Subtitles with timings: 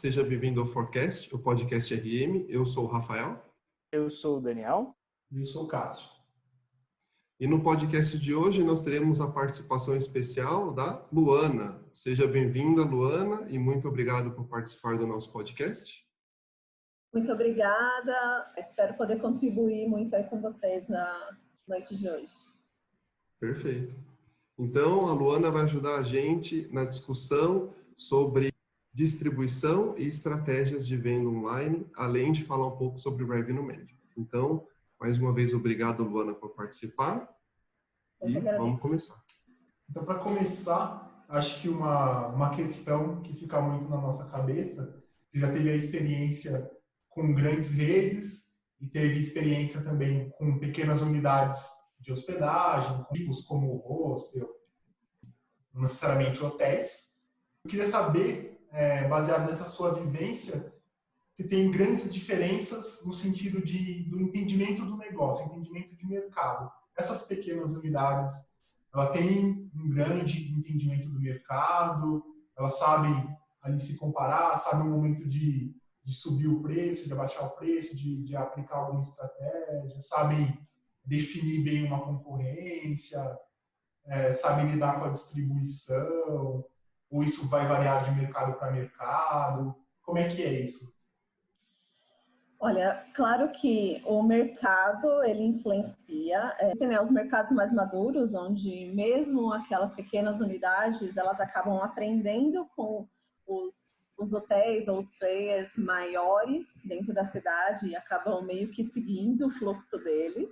[0.00, 2.46] seja bem-vindo ao Forecast, o podcast RM.
[2.48, 3.38] Eu sou o Rafael.
[3.92, 4.96] Eu sou o Daniel.
[5.30, 6.08] E eu sou o Cássio.
[7.38, 11.84] E no podcast de hoje nós teremos a participação especial da Luana.
[11.92, 16.02] Seja bem-vinda, Luana, e muito obrigado por participar do nosso podcast.
[17.12, 18.54] Muito obrigada.
[18.56, 21.36] Espero poder contribuir muito aí com vocês na
[21.68, 22.32] noite de hoje.
[23.38, 23.94] Perfeito.
[24.58, 28.50] Então, a Luana vai ajudar a gente na discussão sobre
[28.92, 33.98] distribuição e estratégias de venda online, além de falar um pouco sobre o Revenue Management.
[34.16, 34.66] Então,
[34.98, 37.28] mais uma vez, obrigado, Luana, por participar.
[38.20, 39.22] Eu e vamos começar.
[39.88, 45.40] Então, para começar, acho que uma, uma questão que fica muito na nossa cabeça, você
[45.40, 46.70] já teve a experiência
[47.08, 48.50] com grandes redes
[48.80, 51.64] e teve experiência também com pequenas unidades
[52.00, 54.48] de hospedagem, tipos como hostel,
[55.72, 57.10] não necessariamente hotéis.
[57.64, 60.72] Eu queria saber, é, baseado nessa sua vivência,
[61.34, 66.70] se tem grandes diferenças no sentido de, do entendimento do negócio, entendimento de mercado.
[66.96, 68.34] Essas pequenas unidades,
[68.92, 72.22] ela tem um grande entendimento do mercado,
[72.58, 73.28] elas sabem
[73.62, 77.96] ali se comparar, sabem o momento de, de subir o preço, de abaixar o preço,
[77.96, 80.58] de, de aplicar alguma estratégia, sabem
[81.04, 83.38] definir bem uma concorrência,
[84.06, 86.64] é, sabem lidar com a distribuição,
[87.10, 89.74] ou isso vai variar de mercado para mercado?
[90.02, 90.92] Como é que é isso?
[92.62, 96.54] Olha, claro que o mercado ele influencia.
[96.58, 103.08] É, né, os mercados mais maduros, onde mesmo aquelas pequenas unidades elas acabam aprendendo com
[103.46, 103.74] os,
[104.18, 109.50] os hotéis ou os players maiores dentro da cidade e acabam meio que seguindo o
[109.50, 110.50] fluxo deles.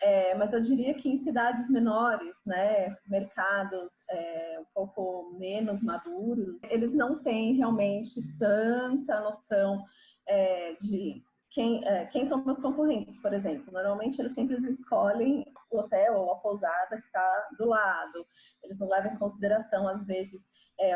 [0.00, 6.62] É, mas eu diria que em cidades menores, né, mercados é, um pouco menos maduros,
[6.64, 9.84] eles não têm realmente tanta noção
[10.28, 13.72] é, de quem, é, quem são meus concorrentes, por exemplo.
[13.72, 18.24] Normalmente eles sempre escolhem o hotel ou a pousada que está do lado.
[18.62, 20.42] Eles não levam em consideração, às vezes,
[20.78, 20.94] é,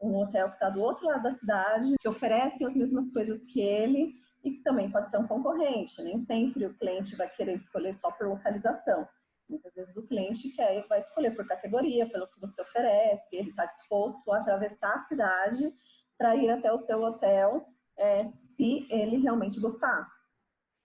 [0.00, 3.60] um hotel que está do outro lado da cidade, que oferece as mesmas coisas que
[3.60, 6.02] ele e que também pode ser um concorrente.
[6.02, 9.08] Nem sempre o cliente vai querer escolher só por localização.
[9.48, 13.66] Muitas vezes o cliente quer vai escolher por categoria, pelo que você oferece, ele está
[13.66, 15.72] disposto a atravessar a cidade
[16.16, 17.66] para ir até o seu hotel
[17.98, 20.08] é, se ele realmente gostar.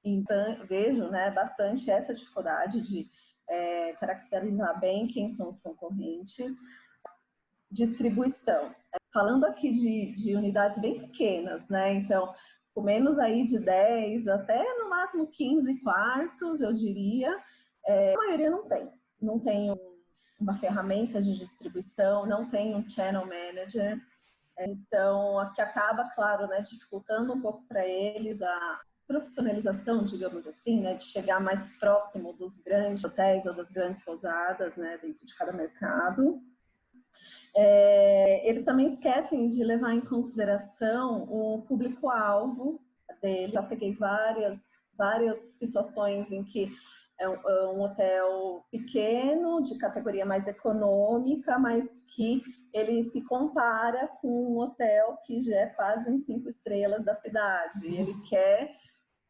[0.04, 3.10] Então, vejo né, bastante essa dificuldade de
[3.50, 6.54] é, caracterizar bem quem são os concorrentes.
[7.72, 8.74] Distribuição.
[9.14, 11.94] Falando aqui de, de unidades bem pequenas, né?
[11.94, 12.34] Então,
[12.78, 17.36] com menos aí de 10 até no máximo 15 quartos, eu diria.
[17.84, 18.92] É, a maioria não tem.
[19.20, 19.76] Não tem
[20.40, 24.00] uma ferramenta de distribuição, não tem um channel manager.
[24.60, 30.94] Então, que acaba, claro, né, dificultando um pouco para eles a profissionalização, digamos assim, né,
[30.94, 35.52] de chegar mais próximo dos grandes hotéis ou das grandes pousadas, né, dentro de cada
[35.52, 36.40] mercado.
[37.60, 42.80] É, eles também esquecem de levar em consideração o público-alvo
[43.20, 43.52] dele.
[43.52, 46.72] Já peguei várias, várias situações em que
[47.20, 51.84] é um, é hotel pequeno, de categoria mais econômica, mas
[52.16, 57.88] que ele se compara com um hotel que já é quase cinco estrelas da cidade.
[57.88, 58.76] Ele quer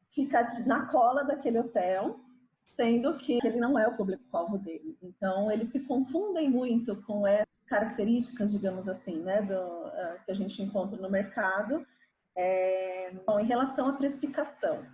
[0.09, 2.20] ficar na cola daquele hotel,
[2.66, 4.98] sendo que ele não é o público-alvo dele.
[5.02, 7.26] Então, eles se confundem muito com
[7.67, 11.85] características, digamos assim, né, do, uh, que a gente encontra no mercado.
[12.35, 14.85] É, bom, em relação à precificação,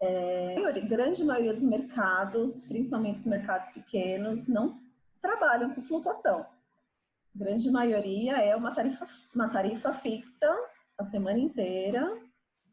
[0.00, 4.80] é, a grande maioria dos mercados, principalmente os mercados pequenos, não
[5.20, 6.40] trabalham com flutuação.
[6.40, 10.50] A grande maioria é uma tarifa, uma tarifa fixa
[10.98, 12.18] a semana inteira,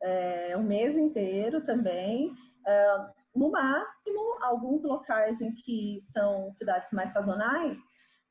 [0.01, 2.33] é, o mês inteiro também.
[2.65, 7.79] É, no máximo, alguns locais em que são cidades mais sazonais,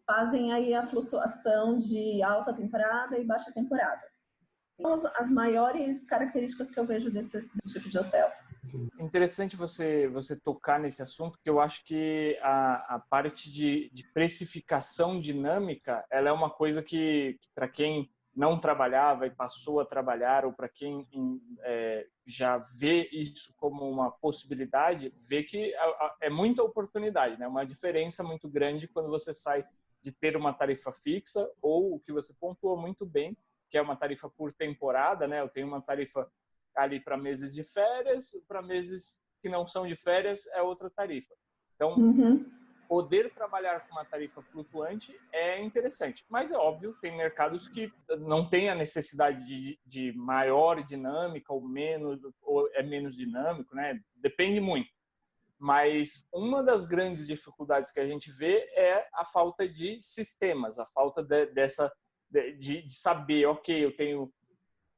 [0.09, 4.03] fazem aí a flutuação de alta temporada e baixa temporada.
[4.81, 8.33] São as maiores características que eu vejo desse, desse tipo de hotel.
[8.99, 14.03] Interessante você, você tocar nesse assunto, porque eu acho que a, a parte de, de
[14.13, 19.85] precificação dinâmica, ela é uma coisa que, que para quem não trabalhava e passou a
[19.85, 21.05] trabalhar, ou para quem
[21.63, 25.75] é, já vê isso como uma possibilidade, vê que
[26.21, 27.49] é muita oportunidade, né?
[27.49, 29.67] Uma diferença muito grande quando você sai
[30.03, 33.37] de ter uma tarifa fixa ou o que você pontuou muito bem,
[33.71, 35.41] que é uma tarifa por temporada, né?
[35.41, 36.31] Eu tenho uma tarifa
[36.75, 41.35] ali para meses de férias, para meses que não são de férias é outra tarifa.
[41.75, 42.45] Então, uhum.
[42.89, 46.25] poder trabalhar com uma tarifa flutuante é interessante.
[46.29, 51.61] Mas é óbvio, tem mercados que não têm a necessidade de, de maior dinâmica ou
[51.61, 54.01] menos, ou é menos dinâmico, né?
[54.17, 54.89] Depende muito.
[55.59, 60.87] Mas uma das grandes dificuldades que a gente vê é a falta de sistemas, a
[60.87, 61.93] falta de, dessa
[62.31, 64.33] de, de saber, ok, eu tenho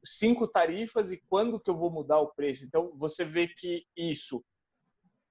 [0.04, 2.64] cinco tarifas e quando que eu vou mudar o preço.
[2.64, 4.44] Então você vê que isso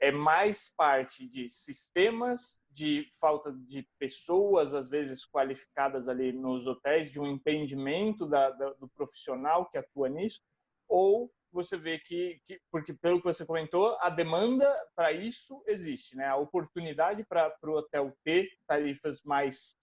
[0.01, 7.11] é mais parte de sistemas, de falta de pessoas, às vezes qualificadas ali nos hotéis,
[7.11, 10.41] de um entendimento da, da, do profissional que atua nisso,
[10.87, 16.15] ou você vê que, que, porque pelo que você comentou, a demanda para isso existe,
[16.15, 16.25] né?
[16.27, 19.75] A oportunidade para o hotel ter tarifas mais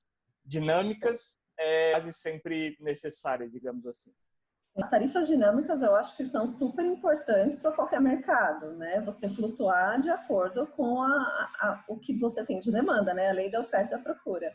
[0.44, 4.12] dinâmicas é quase sempre necessária, digamos assim.
[4.76, 9.00] As tarifas dinâmicas eu acho que são super importantes para qualquer mercado, né?
[9.00, 13.30] Você flutuar de acordo com a, a, o que você tem de demanda, né?
[13.30, 14.54] A lei da oferta e da procura.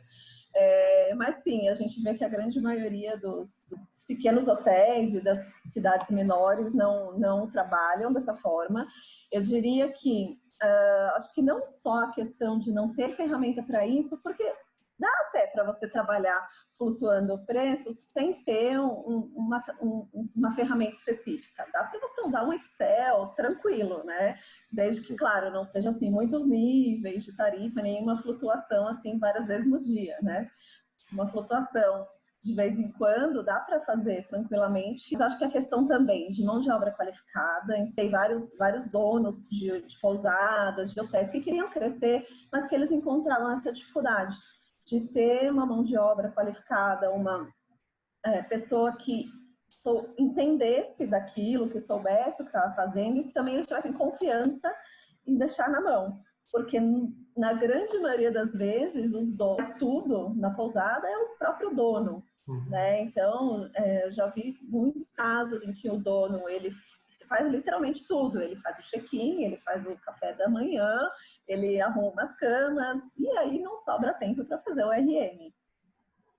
[0.54, 5.22] É, mas sim, a gente vê que a grande maioria dos, dos, pequenos hotéis e
[5.22, 8.86] das cidades menores não, não trabalham dessa forma.
[9.32, 13.88] Eu diria que uh, acho que não só a questão de não ter ferramenta para
[13.88, 14.44] isso, porque
[15.00, 16.46] dá até para você trabalhar
[16.82, 21.68] flutuando preços sem ter um, uma, um, uma ferramenta específica.
[21.72, 24.40] Dá para você usar um Excel tranquilo, né?
[24.72, 29.70] Desde que, claro, não seja assim muitos níveis de tarifa, nenhuma flutuação assim várias vezes
[29.70, 30.50] no dia, né?
[31.14, 32.08] Uma flutuação
[32.44, 35.10] de vez em quando dá para fazer tranquilamente.
[35.12, 39.48] Mas acho que a questão também de mão de obra qualificada, tem vários, vários donos
[39.52, 44.36] de, de pousadas, de hotéis que queriam crescer, mas que eles encontravam essa dificuldade
[44.86, 47.48] de ter uma mão de obra qualificada, uma
[48.26, 49.26] é, pessoa que
[49.70, 54.74] sou, entendesse daquilo, que soubesse o que estava fazendo e que também eles tivessem confiança
[55.26, 56.20] em deixar na mão.
[56.52, 56.78] Porque
[57.38, 62.24] na grande maioria das vezes, os donos, tudo na pousada é o próprio dono.
[62.48, 62.70] Uhum.
[62.70, 63.04] Né?
[63.04, 66.72] Então, é, já vi muitos casos em que o dono ele
[67.32, 68.42] faz literalmente tudo.
[68.42, 71.10] Ele faz o check-in, ele faz o café da manhã,
[71.52, 75.52] ele arruma as camas e aí não sobra tempo para fazer o RM.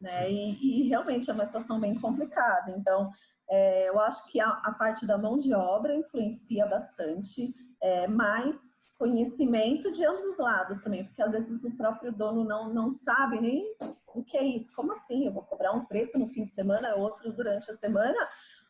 [0.00, 0.30] Né?
[0.30, 2.72] E, e, realmente é uma situação bem complicada.
[2.72, 3.10] Então,
[3.48, 8.56] é, eu acho que a, a, parte da mão de obra influencia bastante, é, mais
[8.98, 13.40] conhecimento de ambos os lados também, porque às vezes o próprio dono não, não sabe
[13.40, 13.76] nem
[14.14, 14.74] o que é isso.
[14.74, 15.26] Como assim?
[15.26, 18.16] Eu vou cobrar um preço no fim de semana, outro durante a semana?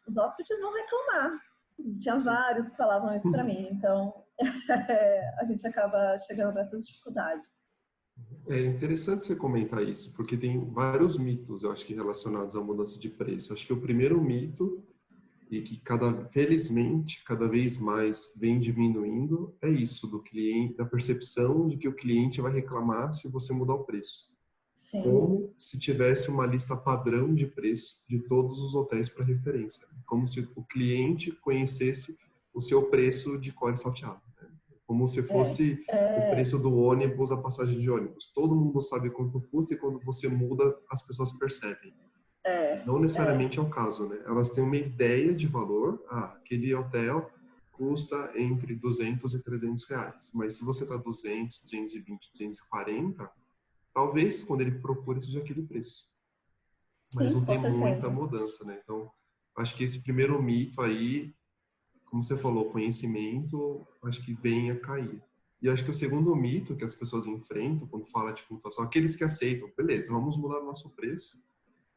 [0.07, 1.39] Os hóspedes vão reclamar.
[2.01, 4.23] Tinha vários que falavam isso para mim, então
[5.39, 7.49] a gente acaba chegando nessas dificuldades.
[8.49, 12.99] É interessante você comentar isso, porque tem vários mitos, eu acho que relacionados à mudança
[12.99, 13.53] de preço.
[13.53, 14.85] Acho que o primeiro mito
[15.51, 21.69] e que cada felizmente cada vez mais vem diminuindo é isso do cliente, da percepção
[21.69, 24.33] de que o cliente vai reclamar se você mudar o preço.
[24.77, 25.03] Sim.
[25.03, 30.27] Como se tivesse uma lista padrão de preço de todos os hotéis para referência, como
[30.27, 32.19] se o cliente conhecesse
[32.53, 34.21] o seu preço de código salteado.
[34.93, 36.29] Como se fosse é, é...
[36.29, 38.31] o preço do ônibus, a passagem de ônibus.
[38.31, 41.95] Todo mundo sabe quanto custa e quando você muda, as pessoas percebem.
[42.45, 43.63] É, Não necessariamente é.
[43.63, 44.19] é o caso, né?
[44.27, 46.05] Elas têm uma ideia de valor.
[46.11, 47.31] Ah, aquele hotel
[47.71, 50.31] custa entre 200 e 300 reais.
[50.35, 53.31] Mas se você está 200, 220, 240,
[53.95, 56.05] talvez quando ele procure seja aquele preço.
[57.15, 58.79] Mas Sim, não tem muita mudança, né?
[58.85, 59.11] Então,
[59.57, 61.35] acho que esse primeiro mito aí,
[62.13, 65.19] como você falou, conhecimento, acho que vem a cair.
[65.63, 69.17] E acho que o segundo mito que as pessoas enfrentam quando fala de flutuação, aqueles
[69.17, 71.43] que aceitam, beleza, vamos mudar o nosso preço,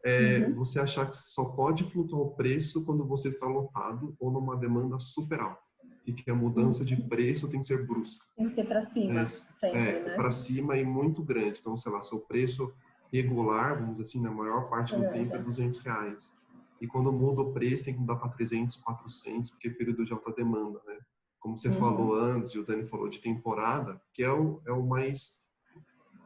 [0.05, 0.55] é uhum.
[0.55, 4.97] você achar que só pode flutuar o preço quando você está lotado ou numa demanda
[4.99, 5.59] super alta
[6.05, 8.23] e que a mudança de preço tem que ser brusca.
[8.37, 10.15] Tem que ser para cima, é, sempre, é, né?
[10.15, 11.59] Para cima e muito grande.
[11.59, 12.73] Então, sei lá, seu preço
[13.11, 16.37] regular, vamos dizer assim, na maior parte do é, tempo é 200 reais.
[16.81, 20.13] E quando muda o preço, tem que mudar para 300, 400, porque é período de
[20.13, 20.99] alta demanda, né?
[21.39, 21.75] Como você uhum.
[21.75, 25.43] falou antes, e o Dani falou de temporada, que é o, é o mais,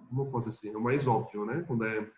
[0.09, 1.63] como posso dizer, é o mais óbvio, né?
[1.67, 2.09] Quando é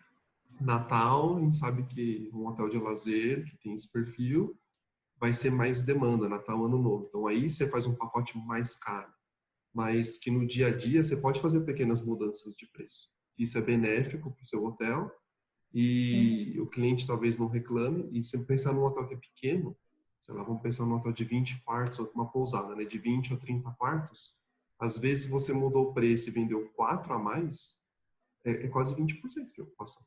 [0.60, 4.56] Natal, a gente sabe que um hotel de lazer que tem esse perfil,
[5.18, 7.06] vai ser mais demanda, Natal, Ano Novo.
[7.08, 9.12] Então aí você faz um pacote mais caro,
[9.72, 13.08] mas que no dia a dia você pode fazer pequenas mudanças de preço.
[13.38, 15.10] Isso é benéfico para o seu hotel
[15.74, 18.08] e o cliente talvez não reclame.
[18.12, 19.76] E se pensar num hotel que é pequeno,
[20.20, 23.32] sei lá, vamos pensar num hotel de 20 quartos ou uma pousada, né, de 20
[23.32, 24.40] ou 30 quartos,
[24.78, 27.80] às vezes você mudou o preço e vendeu quatro a mais,
[28.44, 30.02] é, é quase 20% de ocupação.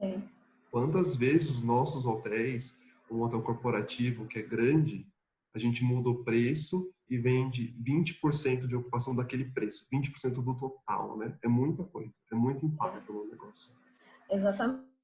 [0.00, 0.22] Sim.
[0.70, 2.78] Quantas vezes os nossos hotéis
[3.10, 5.06] um hotel corporativo que é grande,
[5.54, 11.16] a gente muda o preço e vende 20% de ocupação daquele preço, 20% do total,
[11.16, 11.38] né?
[11.42, 13.74] É muita coisa, é muito impacto no negócio.
[14.30, 14.95] Exatamente.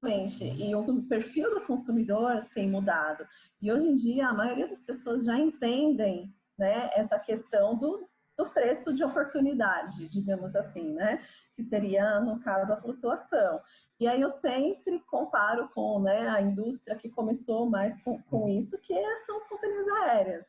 [0.57, 3.25] E o perfil do consumidor tem mudado.
[3.61, 8.07] E hoje em dia a maioria das pessoas já entendem, né, essa questão do,
[8.37, 11.23] do preço de oportunidade, digamos assim, né?
[11.55, 13.61] Que seria, no caso, a flutuação.
[13.99, 18.77] E aí eu sempre comparo com né, a indústria que começou mais com, com isso,
[18.79, 18.93] que
[19.25, 20.45] são as companhias aéreas.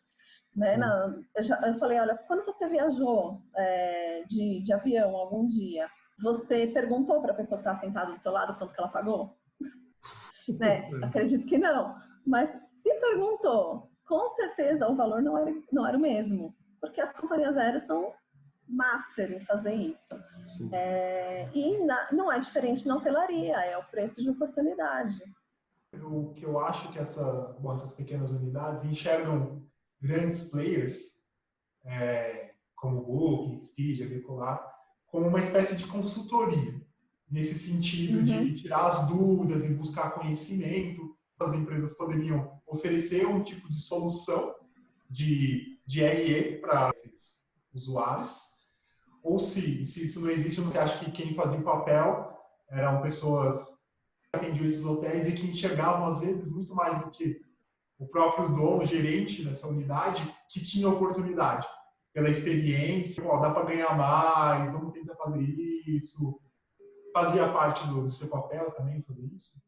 [0.56, 0.76] Né?
[0.76, 5.88] Na, eu, já, eu, falei, olha, quando você viajou é, de, de avião algum dia,
[6.18, 9.36] você perguntou para a pessoa que está sentada do seu lado quanto que ela pagou?
[10.52, 10.90] Né?
[11.02, 11.04] É.
[11.06, 11.96] Acredito que não.
[12.26, 12.50] Mas
[12.82, 16.54] se perguntou, com certeza o valor não era, não era o mesmo.
[16.80, 18.12] Porque as companhias aéreas são
[18.68, 20.14] master em fazer isso.
[20.72, 25.22] É, e na, não é diferente na hotelaria, é o preço de oportunidade.
[26.02, 29.62] O que eu acho que essa, essas pequenas unidades enxergam
[30.00, 31.22] grandes players,
[31.84, 34.74] é, como Booking, Expedia, Decolar,
[35.06, 36.83] como uma espécie de consultoria,
[37.30, 38.24] nesse sentido uhum.
[38.24, 41.16] de tirar as dúvidas e buscar conhecimento.
[41.40, 44.54] As empresas poderiam oferecer um tipo de solução
[45.10, 48.54] de, de RE para esses usuários,
[49.22, 52.30] ou se, se isso não existe, você acha que quem fazia o papel
[52.68, 53.68] eram pessoas
[54.30, 57.40] que atendiam esses hotéis e que enxergavam, às vezes, muito mais do que
[57.98, 61.66] o próprio dono, gerente dessa unidade, que tinha oportunidade
[62.12, 66.38] pela experiência, ó, dá para ganhar mais, vamos tentar fazer isso.
[67.14, 69.62] Fazia parte do, do seu papel também fazer isso?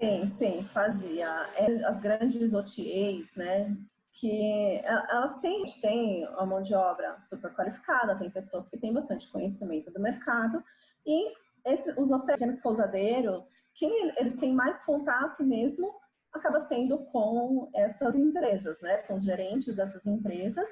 [0.00, 1.28] Sim, sim, fazia.
[1.54, 3.76] É, as grandes OTAs, né,
[4.14, 9.30] que elas têm, têm uma mão de obra super qualificada, tem pessoas que têm bastante
[9.30, 10.62] conhecimento do mercado,
[11.06, 11.32] e
[11.64, 13.44] esse, os hotéis, pequenos pousadeiros,
[13.74, 15.94] quem eles têm mais contato mesmo
[16.32, 20.68] acaba sendo com essas empresas, né, com os gerentes dessas empresas,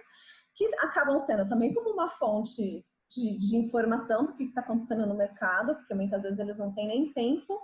[0.55, 5.14] que acabam sendo também como uma fonte de, de informação do que está acontecendo no
[5.14, 7.61] mercado, porque muitas vezes eles não têm nem tempo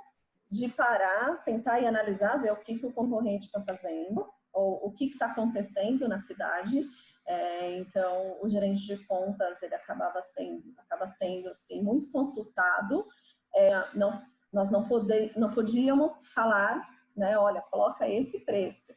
[0.50, 4.92] de parar, sentar e analisar, ver o que, que o concorrente está fazendo, ou o
[4.92, 6.86] que está acontecendo na cidade.
[7.26, 13.06] É, então, o gerente de contas ele acabava sendo, acaba sendo sim, muito consultado.
[13.54, 14.22] É, não,
[14.52, 16.86] nós não, poder, não podíamos falar
[17.16, 17.36] né?
[17.38, 18.92] Olha, coloca esse preço.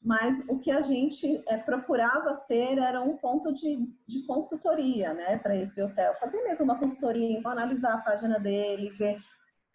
[0.00, 5.38] Mas o que a gente é, procurava ser era um ponto de, de consultoria, né,
[5.38, 6.14] para esse hotel.
[6.14, 9.18] Fazer mesmo uma consultoria, então, analisar a página dele, ver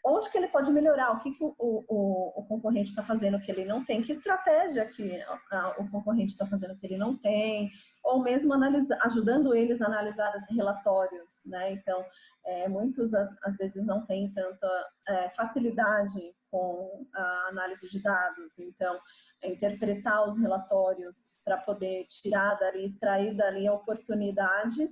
[0.06, 3.50] onde que ele pode melhorar, o que, que o, o, o concorrente está fazendo que
[3.50, 7.72] ele não tem, que estratégia que a, o concorrente está fazendo que ele não tem,
[8.04, 11.72] ou mesmo analisa, ajudando eles a analisar relatórios, né?
[11.72, 12.04] Então,
[12.46, 14.68] é, muitos às, às, vezes não têm tanta
[15.08, 19.00] é, facilidade com a análise de dados, então,
[19.44, 24.92] interpretar os relatórios para poder tirar dali, extrair dali oportunidades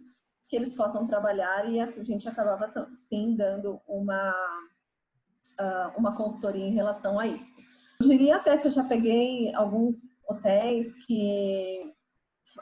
[0.50, 2.70] que eles possam trabalhar e a gente acabava
[3.08, 4.34] sim dando uma
[5.60, 7.62] uh, uma consultoria em relação a isso.
[8.02, 9.96] Eu diria até que eu já peguei alguns
[10.28, 11.94] hotéis que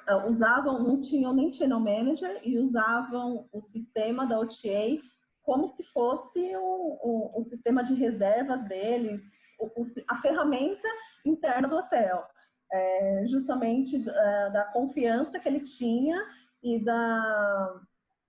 [0.10, 5.02] uh, usavam, não tinham nem channel manager e usavam o sistema da OTA
[5.42, 9.72] como se fosse o, o, o sistema de reservas deles, o,
[10.08, 10.88] a ferramenta
[11.26, 12.26] interna do hotel.
[12.72, 16.24] É, justamente uh, da confiança que ele tinha
[16.62, 17.82] e da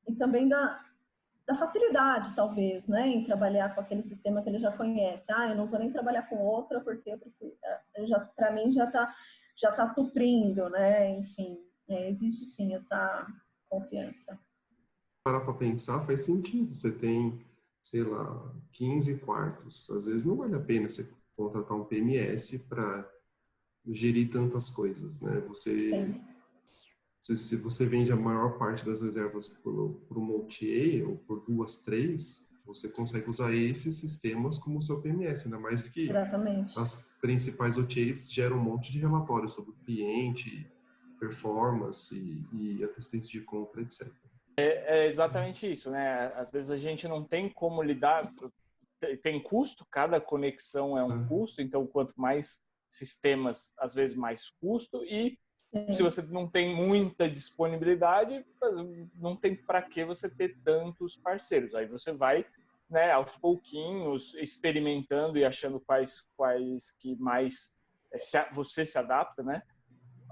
[0.09, 0.83] e também da,
[1.47, 5.31] da facilidade, talvez, né, em trabalhar com aquele sistema que ele já conhece.
[5.31, 7.17] Ah, eu não vou nem trabalhar com outra porque,
[8.35, 9.15] para mim já está
[9.61, 11.11] já tá suprindo, né?
[11.19, 11.59] Enfim,
[11.89, 13.27] é, existe sim essa
[13.69, 14.39] confiança.
[15.23, 16.75] Parar para pensar faz sentido.
[16.75, 17.45] Você tem,
[17.83, 19.91] sei lá, 15 quartos.
[19.91, 21.05] Às vezes não vale a pena você
[21.41, 23.11] contratar um PMS para
[23.87, 25.41] gerir tantas coisas, né?
[25.49, 26.15] Você
[27.21, 31.45] se, se você vende a maior parte das reservas por, por uma OTA ou por
[31.45, 36.79] duas, três, você consegue usar esses sistemas como seu PMS, ainda mais que Exatamente.
[36.79, 40.71] as principais OTAs geram um monte de relatórios sobre o cliente,
[41.19, 44.09] performance e, e assistência de compra, etc.
[44.57, 46.33] É, é, exatamente isso, né?
[46.37, 48.33] Às vezes a gente não tem como lidar,
[49.23, 55.05] tem custo, cada conexão é um custo, então quanto mais sistemas, às vezes mais custo,
[55.05, 55.39] e
[55.73, 55.93] Sim.
[55.93, 58.45] Se você não tem muita disponibilidade,
[59.15, 61.75] não tem para que você ter tantos parceiros.
[61.77, 62.45] Aí você vai,
[62.89, 67.77] né, aos pouquinhos, experimentando e achando quais, quais que mais
[68.13, 68.19] é,
[68.53, 69.63] você se adapta, né?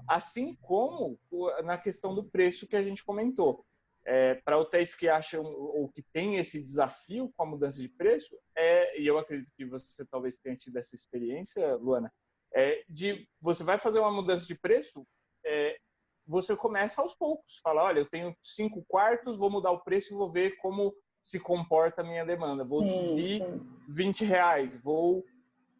[0.05, 1.17] Assim como
[1.63, 3.65] na questão do preço que a gente comentou.
[4.11, 8.35] É, para hotéis que acham ou que têm esse desafio com a mudança de preço,
[8.57, 12.11] é, e eu acredito que você talvez tenha tido essa experiência, Luana,
[12.51, 15.05] é, de você vai fazer uma mudança de preço,
[15.45, 15.77] é,
[16.25, 17.59] você começa aos poucos.
[17.61, 21.39] Fala, olha, eu tenho cinco quartos, vou mudar o preço e vou ver como se
[21.39, 22.63] comporta a minha demanda.
[22.63, 23.77] Vou sim, subir sim.
[23.89, 25.23] 20 reais, vou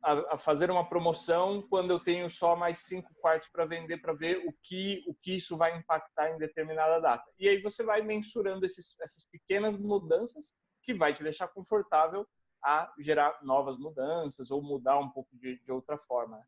[0.02, 4.14] a, a, fazer uma promoção quando eu tenho só mais cinco quartos para vender para
[4.14, 7.24] ver o que o que isso vai impactar em determinada data.
[7.38, 12.26] E aí você vai mensurando esses, essas pequenas mudanças que vai te deixar confortável
[12.64, 16.38] a gerar novas mudanças ou mudar um pouco de, de outra forma.
[16.38, 16.44] Né?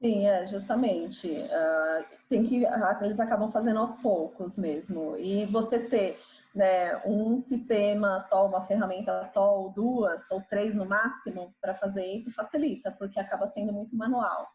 [0.00, 1.28] Sim, é, justamente.
[1.28, 2.64] Uh, tem que,
[3.02, 5.16] eles acabam fazendo aos poucos mesmo.
[5.16, 6.20] E você ter
[6.54, 12.06] né, um sistema só, uma ferramenta só, ou duas, ou três no máximo, para fazer
[12.06, 14.48] isso facilita, porque acaba sendo muito manual.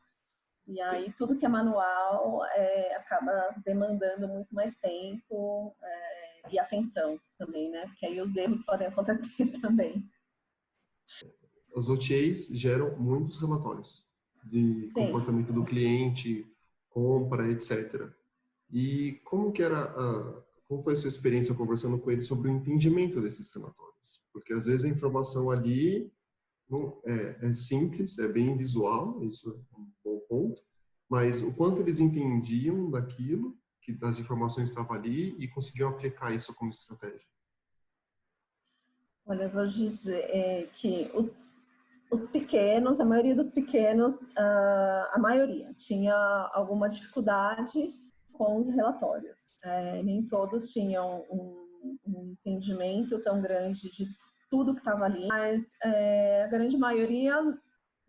[0.66, 7.20] E aí tudo que é manual é, acaba demandando muito mais tempo é, e atenção
[7.38, 7.88] também, né?
[7.88, 10.08] Porque aí os erros podem acontecer também.
[11.74, 14.08] Os OTAs geram muitos relatórios
[14.44, 15.08] de Sim.
[15.08, 16.46] comportamento do cliente,
[16.90, 18.10] compra, etc.
[18.72, 22.52] E como que era a, como foi a sua experiência conversando com ele sobre o
[22.52, 24.24] entendimento desses relatórios?
[24.32, 26.14] Porque às vezes a informação ali
[26.70, 30.62] não, é, é, simples, é bem visual, isso é um bom ponto,
[31.10, 36.54] mas o quanto eles entendiam daquilo, que das informações estavam ali e conseguiam aplicar isso
[36.54, 37.28] como estratégia?
[39.26, 41.50] Olha, eu vou dizer é, que os
[42.12, 46.16] os pequenos, a maioria dos pequenos, uh, a maioria, tinha
[46.54, 47.94] alguma dificuldade
[48.34, 49.49] com os relatórios.
[49.64, 51.66] É, nem todos tinham um,
[52.08, 54.08] um, entendimento tão grande de
[54.50, 57.36] tudo que estava ali, mas é, a grande maioria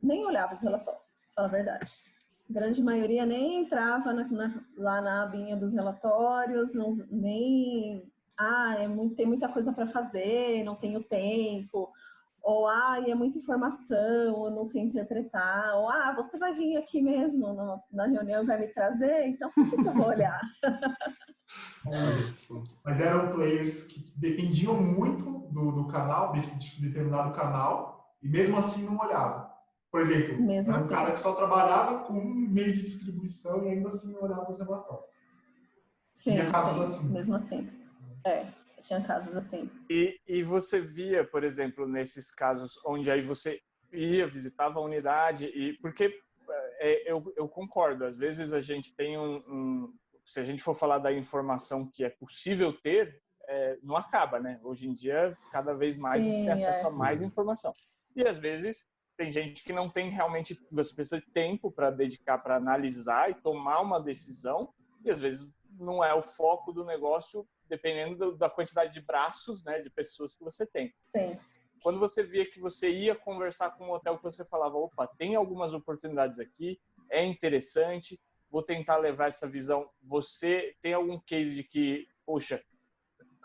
[0.03, 1.93] nem olhava os relatórios, fala a verdade.
[2.49, 8.77] A grande maioria nem entrava na, na, lá na abinha dos relatórios, não, nem ah,
[8.79, 11.93] é muito, tem muita coisa para fazer, não tenho tempo,
[12.43, 17.03] ou ah, é muita informação, eu não sei interpretar, ou ah, você vai vir aqui
[17.03, 20.41] mesmo no, na reunião e vai me trazer, então por que eu vou olhar?
[22.85, 28.85] Mas eram players que dependiam muito do, do canal, desse determinado canal, e mesmo assim
[28.85, 29.49] não olhavam.
[29.91, 30.95] Por exemplo, mesmo era um assim.
[30.95, 34.59] cara que só trabalhava com um meio de distribuição e ainda assim não olhava os
[34.59, 35.15] relatórios.
[36.23, 37.09] Sim, casos assim.
[37.09, 37.69] Mesmo assim.
[38.25, 38.47] É.
[38.83, 39.71] Tinha casos assim.
[39.91, 43.61] E, e você via, por exemplo, nesses casos onde aí você
[43.93, 46.15] ia, visitava a unidade, e porque
[46.79, 50.75] é, eu, eu concordo, às vezes a gente tem um, um, Se a gente for
[50.75, 54.61] falar da informação que é possível ter, é, não acaba, né?
[54.63, 56.89] Hoje em dia, cada vez mais Sim, tem acesso é.
[56.89, 57.75] a mais informação.
[58.15, 62.39] E às vezes tem gente que não tem realmente, você precisa de tempo para dedicar
[62.39, 64.73] para analisar e tomar uma decisão,
[65.05, 65.47] e às vezes
[65.79, 70.43] não é o foco do negócio dependendo da quantidade de braços, né, de pessoas que
[70.43, 70.93] você tem.
[71.15, 71.39] Sim.
[71.83, 75.35] Quando você via que você ia conversar com um hotel que você falava, opa, tem
[75.35, 76.81] algumas oportunidades aqui,
[77.11, 78.21] é interessante,
[78.51, 79.89] vou tentar levar essa visão.
[80.03, 82.63] Você tem algum case de que, poxa,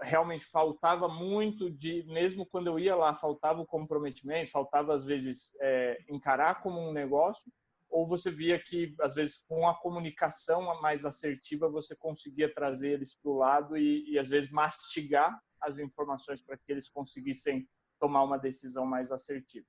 [0.01, 5.51] realmente faltava muito de, mesmo quando eu ia lá, faltava o comprometimento, faltava às vezes
[5.61, 7.51] é, encarar como um negócio,
[7.89, 13.13] ou você via que, às vezes, com a comunicação mais assertiva, você conseguia trazer eles
[13.13, 17.67] para o lado e, e, às vezes, mastigar as informações para que eles conseguissem
[17.99, 19.65] tomar uma decisão mais assertiva?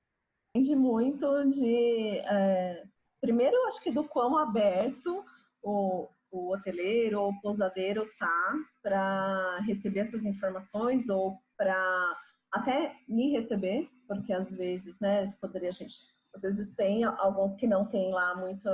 [0.55, 2.85] Depende muito de, é,
[3.21, 5.25] primeiro, acho que do quão aberto
[5.63, 12.17] o, o hoteleiro ou pousadeiro tá para receber essas informações ou para
[12.53, 15.95] até me receber, porque às vezes, né, poderia a gente
[16.35, 18.69] às vezes tem alguns que não tem lá muito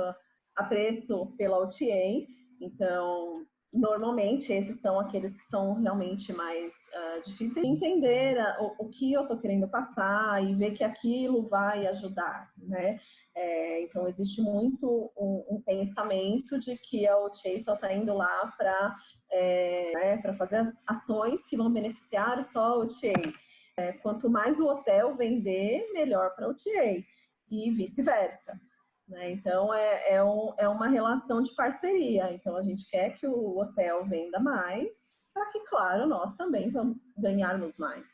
[0.55, 2.27] apreço pela OTA,
[2.59, 8.85] então normalmente esses são aqueles que são realmente mais uh, difíceis de entender uh, o,
[8.85, 12.99] o, que eu estou querendo passar e ver que aquilo vai ajudar, né?
[13.35, 18.53] É, então existe muito um, um, pensamento de que a OTA só está indo lá
[18.55, 18.95] para
[19.31, 23.33] é, né, fazer as ações que vão beneficiar só a OTA.
[23.75, 27.03] É, quanto mais o hotel vender, melhor para a OTA
[27.49, 28.59] e vice-versa.
[29.07, 29.31] Né?
[29.31, 32.31] Então, é, é, um, é uma relação de parceria.
[32.33, 36.97] Então, a gente quer que o hotel venda mais, para que, claro, nós também vamos
[37.17, 38.05] ganharmos mais.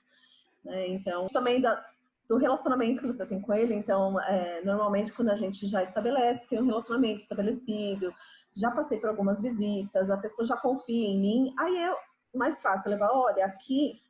[0.63, 0.88] Né?
[0.88, 1.86] Então, também da,
[2.28, 3.73] do relacionamento que você tem com ele.
[3.73, 8.13] Então, é, normalmente, quando a gente já estabelece, tem um relacionamento estabelecido,
[8.56, 11.93] já passei por algumas visitas, a pessoa já confia em mim, aí é
[12.36, 14.02] mais fácil levar, olha, aqui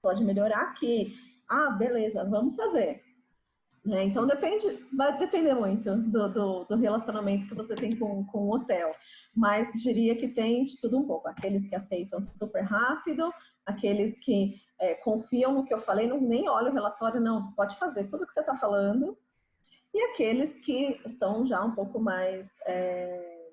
[0.00, 1.14] pode melhorar aqui.
[1.48, 3.02] Ah, beleza, vamos fazer.
[3.86, 4.02] Né?
[4.02, 8.52] Então depende, vai depender muito do, do, do, relacionamento que você tem com, com o
[8.52, 8.92] hotel.
[9.32, 11.28] Mas diria que tem de tudo um pouco.
[11.28, 13.32] Aqueles que aceitam super rápido,
[13.64, 17.78] aqueles que é, confiam no que eu falei, não, nem olham o relatório, não, pode
[17.78, 19.16] fazer tudo o que você está falando.
[19.94, 23.52] E aqueles que são já um pouco mais é,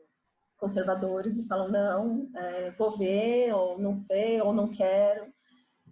[0.57, 5.31] conservadores e falam, não, é, vou ver, ou não sei, ou não quero.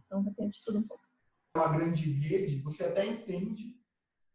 [0.04, 1.04] Então, depende de tudo um pouco.
[1.56, 3.81] Uma grande rede, você até entende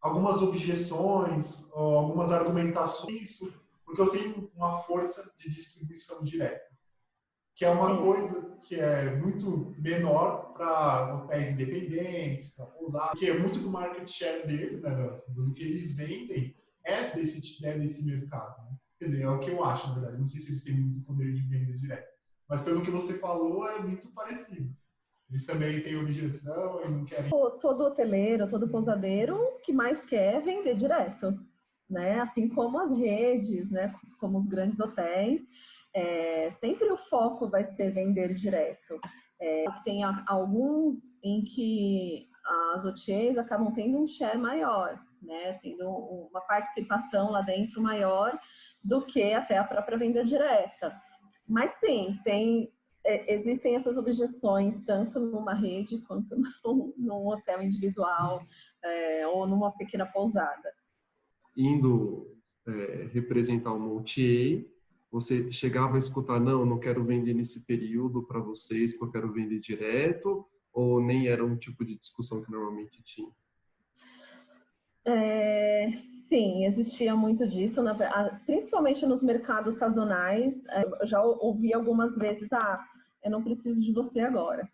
[0.07, 3.41] algumas objeções, algumas argumentações,
[3.85, 6.65] porque eu tenho uma força de distribuição direta,
[7.55, 8.03] que é uma Sim.
[8.03, 14.09] coisa que é muito menor para hotéis independentes, para pousar, que é muito do market
[14.09, 18.63] share deles, né, do que eles vendem, é desse, é desse mercado.
[18.65, 18.77] Né?
[18.99, 20.19] Quer dizer, é o que eu acho, na verdade.
[20.19, 22.09] Não sei se eles têm muito poder de venda direto.
[22.49, 24.75] Mas pelo que você falou, é muito parecido.
[25.29, 27.31] Eles também têm objeção e não querem.
[27.31, 31.37] Todo hoteleiro, todo pousadeiro, que mais quer vender direto.
[31.91, 32.21] Né?
[32.21, 33.95] Assim como as redes, né?
[34.21, 35.43] como os grandes hotéis.
[35.95, 39.01] É, sempre o foco vai ser vender direto.
[39.41, 42.29] É, tem alguns em que
[42.75, 45.59] as OTAs acabam tendo um share maior, né?
[45.63, 48.39] tendo uma participação lá dentro maior
[48.83, 50.95] do que até a própria venda direta.
[51.49, 52.73] Mas sim, tem,
[53.07, 58.45] é, existem essas objeções tanto numa rede quanto num, num hotel individual
[58.85, 60.73] é, ou numa pequena pousada.
[61.57, 64.67] Indo é, representar uma OTA,
[65.11, 69.33] você chegava a escutar, não, não quero vender nesse período para vocês, que eu quero
[69.33, 73.31] vender direto, ou nem era um tipo de discussão que normalmente tinha?
[75.05, 75.93] É,
[76.29, 77.81] Sim, existia muito disso,
[78.45, 80.55] principalmente nos mercados sazonais.
[80.67, 82.85] É, eu já ouvi algumas vezes, ah,
[83.23, 84.69] eu não preciso de você agora.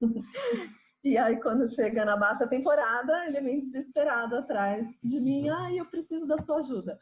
[1.02, 5.86] e aí, quando chega na baixa temporada, ele vem desesperado atrás de mim, ah, eu
[5.86, 6.98] preciso da sua ajuda.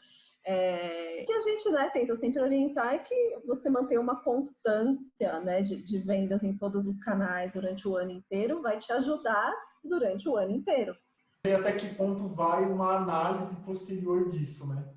[0.47, 5.63] É, que a gente né, tenta sempre orientar é que você manter uma constância né,
[5.63, 9.53] de, de vendas em todos os canais durante o ano inteiro vai te ajudar
[9.85, 10.97] durante o ano inteiro
[11.45, 14.89] sei até que ponto vai uma análise posterior disso, né?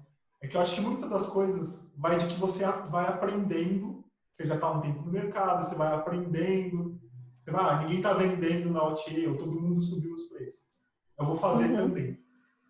[0.41, 4.45] É que eu acho que muitas das coisas vai de que você vai aprendendo, você
[4.45, 6.99] já está um tempo no mercado, você vai aprendendo,
[7.43, 10.77] você vai, ah, ninguém está vendendo na OTA, ou todo mundo subiu os preços.
[11.19, 11.75] Eu vou fazer uhum.
[11.75, 12.19] também.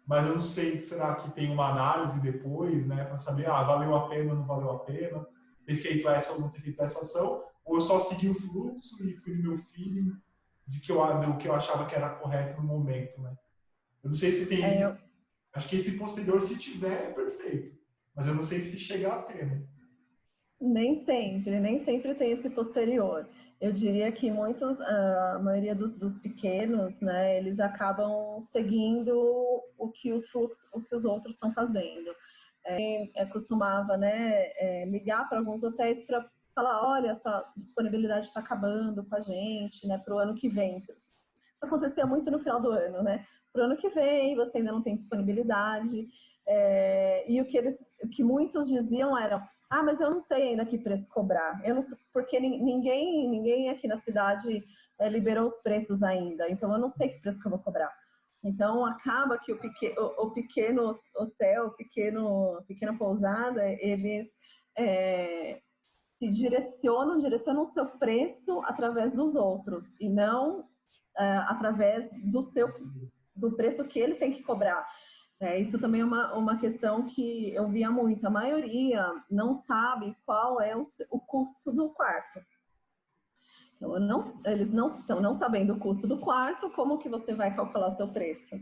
[0.06, 3.96] Mas eu não sei, será que tem uma análise depois, né, para saber, ah, valeu
[3.96, 5.26] a pena ou não valeu a pena,
[5.66, 9.02] ter feito essa ou não ter feito essa ação, ou eu só segui o fluxo
[9.08, 10.12] e fui no meu feeling
[10.68, 13.34] de que eu, do que eu achava que era correto no momento, né?
[14.04, 14.86] Eu não sei se tem é.
[14.86, 14.98] Eu...
[15.54, 17.78] Acho que esse posterior, se tiver, é perfeito.
[18.16, 19.64] Mas eu não sei se chegar a ter, né?
[20.60, 23.28] Nem sempre, nem sempre tem esse posterior.
[23.60, 29.12] Eu diria que muitos, a maioria dos, dos pequenos, né, eles acabam seguindo
[29.78, 32.12] o que o fluxo, o que os outros estão fazendo.
[32.64, 39.04] É, costumava, né, é, ligar para alguns hotéis para falar, olha, sua disponibilidade está acabando
[39.04, 40.84] com a gente, né, para o ano que vem.
[40.96, 43.26] Isso acontecia muito no final do ano, né?
[43.52, 46.08] Para o ano que vem, você ainda não tem disponibilidade.
[46.48, 50.50] É, e o que, eles, o que muitos diziam era, ah, mas eu não sei
[50.50, 51.62] ainda que preço cobrar.
[51.64, 54.64] Eu não sei, porque ninguém, ninguém aqui na cidade
[55.00, 57.92] é, liberou os preços ainda, então eu não sei que preço que eu vou cobrar.
[58.44, 59.60] Então acaba que o,
[59.98, 64.28] o, o pequeno hotel, o pequeno, pequena pousada, eles
[64.78, 65.62] é,
[66.18, 70.66] se direcionam, direcionam o seu preço através dos outros e não
[71.18, 72.68] é, através do seu
[73.36, 74.88] do preço que ele tem que cobrar.
[75.40, 78.26] É, isso também é uma, uma questão que eu via muito.
[78.26, 82.40] A maioria não sabe qual é o, o custo do quarto.
[83.76, 87.56] Então, não, eles não estão não sabendo o custo do quarto, como que você vai
[87.56, 88.56] calcular o seu preço?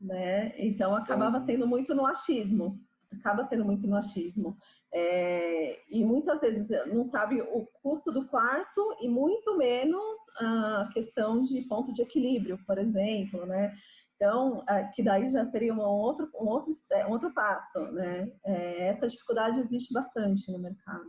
[0.00, 0.54] Né?
[0.58, 2.80] Então, acabava sendo muito no achismo.
[3.12, 4.56] Acaba sendo muito no achismo.
[4.92, 11.44] É, e muitas vezes não sabe o custo do quarto e muito menos a questão
[11.44, 13.74] de ponto de equilíbrio, por exemplo, né?
[14.16, 18.32] Então, é, que daí já seria um outro, um outro, é, um outro passo, né?
[18.44, 21.08] É, essa dificuldade existe bastante no mercado.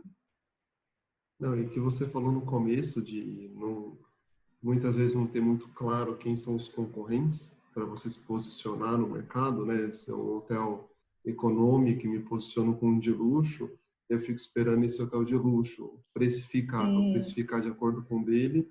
[1.38, 3.98] Não, e o que você falou no começo de não,
[4.62, 9.08] muitas vezes não ter muito claro quem são os concorrentes para você se posicionar no
[9.08, 9.90] mercado, né?
[9.90, 10.89] Se é um hotel
[11.24, 13.70] econômico e me posiciono com um de luxo,
[14.08, 18.68] eu fico esperando esse hotel de luxo precificar, precificar de acordo com o dele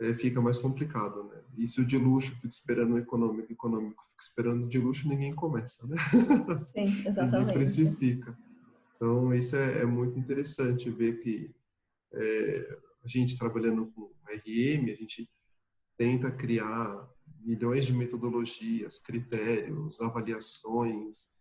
[0.00, 1.40] é, fica mais complicado, né?
[1.56, 5.08] E se o de luxo fica esperando o econômico, econômico fica esperando o de luxo,
[5.08, 5.96] ninguém começa, né?
[6.72, 7.38] Sim, exatamente.
[7.38, 8.38] ninguém precifica.
[8.96, 11.50] Então, isso é, é muito interessante ver que
[12.12, 15.28] é, a gente trabalhando com RM, a gente
[15.96, 17.08] tenta criar
[17.40, 21.36] milhões de metodologias, critérios, avaliações,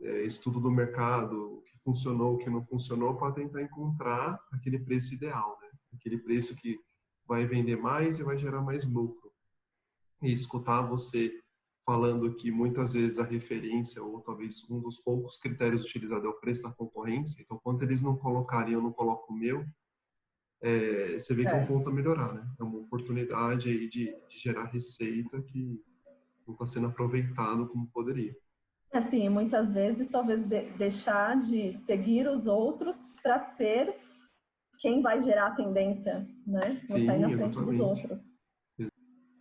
[0.00, 4.78] é, estudo do mercado, o que funcionou, o que não funcionou, para tentar encontrar aquele
[4.78, 5.68] preço ideal, né?
[5.94, 6.78] Aquele preço que
[7.26, 9.30] vai vender mais e vai gerar mais lucro.
[10.22, 11.32] E escutar você
[11.84, 16.40] falando que muitas vezes a referência, ou talvez um dos poucos critérios utilizados é o
[16.40, 17.42] preço da concorrência.
[17.42, 19.66] Então, quanto eles não colocarem, eu não coloco o meu,
[20.62, 21.52] é, você vê que é.
[21.58, 22.48] é um ponto a melhorar, né?
[22.58, 25.82] É uma oportunidade aí de, de gerar receita que
[26.46, 28.36] não está sendo aproveitado como poderia.
[28.92, 33.94] Assim, muitas vezes, talvez de, deixar de seguir os outros para ser
[34.78, 36.80] quem vai gerar a tendência, né?
[36.86, 38.32] Você sair na frente dos outros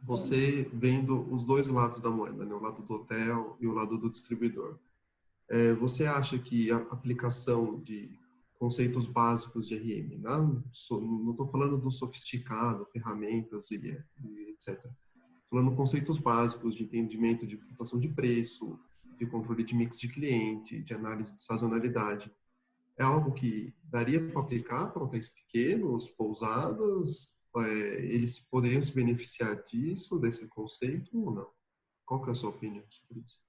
[0.01, 2.53] você vendo os dois lados da moeda, né?
[2.53, 4.79] o lado do hotel e o lado do distribuidor.
[5.49, 8.17] É, você acha que a aplicação de
[8.57, 13.77] conceitos básicos de RM, não estou falando do sofisticado, ferramentas e,
[14.23, 14.83] e etc.
[15.49, 18.79] Falando conceitos básicos de entendimento de flutuação de preço,
[19.21, 22.31] de controle de mix de cliente, de análise de sazonalidade.
[22.97, 27.61] É algo que daria para aplicar para hotéis pequenos, pousadas, é,
[28.05, 31.47] eles poderiam se beneficiar disso, desse conceito ou não?
[32.03, 33.39] Qual que é a sua opinião sobre isso?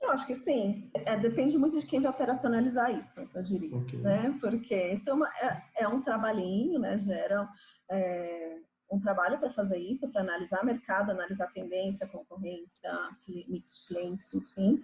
[0.00, 0.90] Eu acho que sim.
[0.94, 3.76] É, depende muito de quem vai operacionalizar isso, eu diria.
[3.76, 3.98] Okay.
[3.98, 4.38] Né?
[4.40, 6.98] Porque isso é, uma, é, é, um trabalhinho, né?
[6.98, 7.48] Gera
[7.90, 8.58] é,
[8.90, 12.92] um trabalho para fazer isso, para analisar mercado, analisar tendência, concorrência,
[13.48, 14.82] mix de clientes, enfim.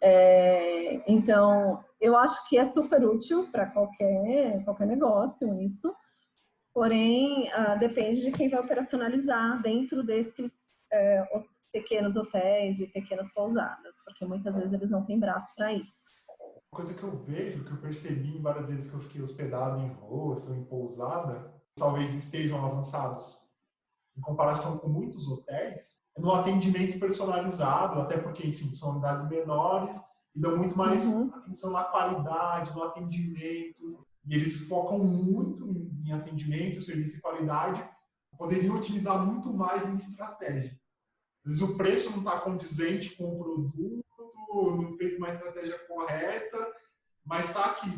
[0.00, 5.94] É, então, eu acho que é super útil para qualquer, qualquer negócio isso.
[6.74, 13.96] Porém, uh, depende de quem vai operacionalizar dentro desses uh, pequenos hotéis e pequenas pousadas,
[14.04, 16.10] porque muitas vezes eles não têm braço para isso.
[16.40, 19.92] Uma coisa que eu vejo, que eu percebi várias vezes que eu fiquei hospedado em
[19.92, 23.42] hostel, em pousada, talvez estejam avançados
[24.16, 29.96] em comparação com muitos hotéis, no atendimento personalizado, até porque enfim, são unidades menores
[30.34, 31.30] e dão muito mais uhum.
[31.34, 34.06] atenção na qualidade, no atendimento.
[34.24, 35.66] E eles focam muito
[36.04, 37.84] em atendimento, serviço e qualidade,
[38.36, 40.78] poderiam utilizar muito mais em estratégia.
[41.44, 44.04] Às vezes o preço não está condizente com o produto,
[44.82, 46.72] não fez uma estratégia correta,
[47.24, 47.88] mas está aqui,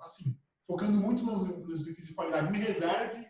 [0.00, 0.36] assim,
[0.70, 2.52] focando muito nos, nos itens de qualidade.
[2.52, 3.26] Me reserve,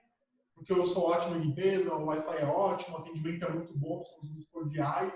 [0.54, 4.04] porque eu sou ótimo em limpeza, o Wi-Fi é ótimo, o atendimento é muito bom,
[4.04, 5.14] somos muito cordiais,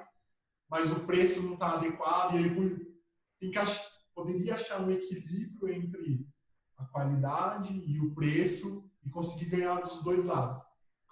[0.70, 2.94] mas o preço não está adequado, e aí
[3.38, 3.60] tem que
[4.14, 6.26] poderia achar um equilíbrio entre
[6.78, 10.62] a qualidade e o preço e conseguir ganhar dos dois lados.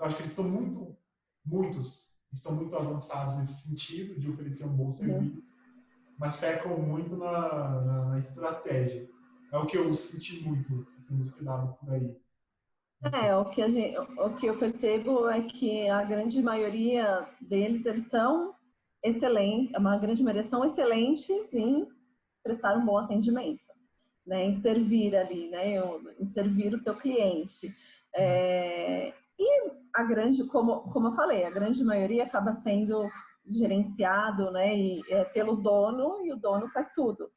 [0.01, 0.97] Eu acho que eles estão muito,
[1.45, 4.93] muitos estão muito avançados nesse sentido de oferecer um bom uhum.
[4.93, 5.43] serviço, uhum.
[6.17, 9.07] mas pecam muito na, na, na, estratégia.
[9.53, 12.17] É o que eu senti muito nos cuidado por aí.
[13.15, 17.85] É, o que, a gente, o que eu percebo é que a grande maioria deles,
[17.85, 18.55] eles são
[19.03, 21.89] excelentes, uma grande maioria são excelentes em
[22.45, 23.73] prestar um bom atendimento
[24.27, 25.77] né, em servir ali, né,
[26.19, 27.75] em servir o seu cliente.
[28.15, 33.09] É, e a grande, como, como eu falei, a grande maioria acaba sendo
[33.47, 37.31] gerenciado né, e, é, pelo dono e o dono faz tudo.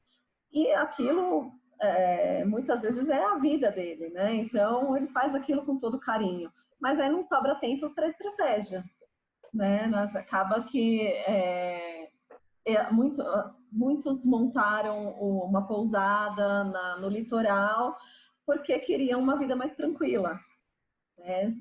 [0.51, 4.33] E aquilo é, muitas vezes é a vida dele, né?
[4.35, 8.83] Então ele faz aquilo com todo carinho, mas aí não sobra tempo para estratégia,
[9.53, 9.87] né?
[9.87, 12.09] Mas acaba que é,
[12.65, 13.23] é, muito,
[13.71, 17.97] muitos montaram uma pousada na, no litoral
[18.45, 20.39] porque queriam uma vida mais tranquila.
[21.17, 21.55] Né?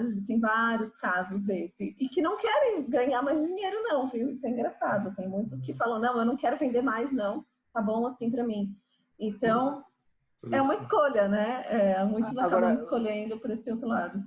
[0.00, 1.96] Existem vários casos desse.
[1.98, 4.28] E que não querem ganhar mais dinheiro, não, viu?
[4.28, 5.14] Isso é engraçado.
[5.14, 7.44] Tem muitos que falam: não, eu não quero vender mais, não.
[7.72, 8.76] Tá bom assim para mim.
[9.18, 9.84] Então,
[10.50, 11.64] é uma escolha, né?
[11.68, 14.22] É, muitos Agora, acabam escolhendo por esse outro lado.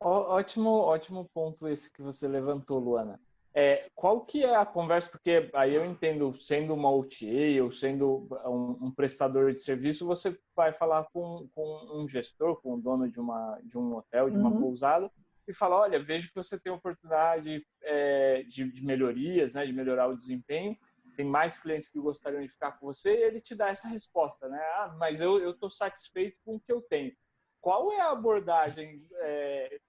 [0.00, 3.18] Ótimo, ótimo ponto esse que você levantou, Luana.
[3.56, 5.08] É, qual que é a conversa?
[5.08, 10.36] Porque aí eu entendo, sendo uma OTA ou sendo um, um prestador de serviço, você
[10.56, 14.36] vai falar com, com, um gestor, com o dono de, uma, de um hotel, de
[14.36, 14.60] uma uhum.
[14.60, 15.08] pousada,
[15.46, 20.08] e fala, olha, vejo que você tem oportunidade é, de, de, melhorias, né, de melhorar
[20.08, 20.76] o desempenho,
[21.14, 24.60] tem mais clientes que gostariam de ficar com você, ele te dá essa resposta, né?
[24.76, 27.12] Ah, mas eu estou satisfeito com o que eu tenho.
[27.60, 29.80] Qual é a abordagem é,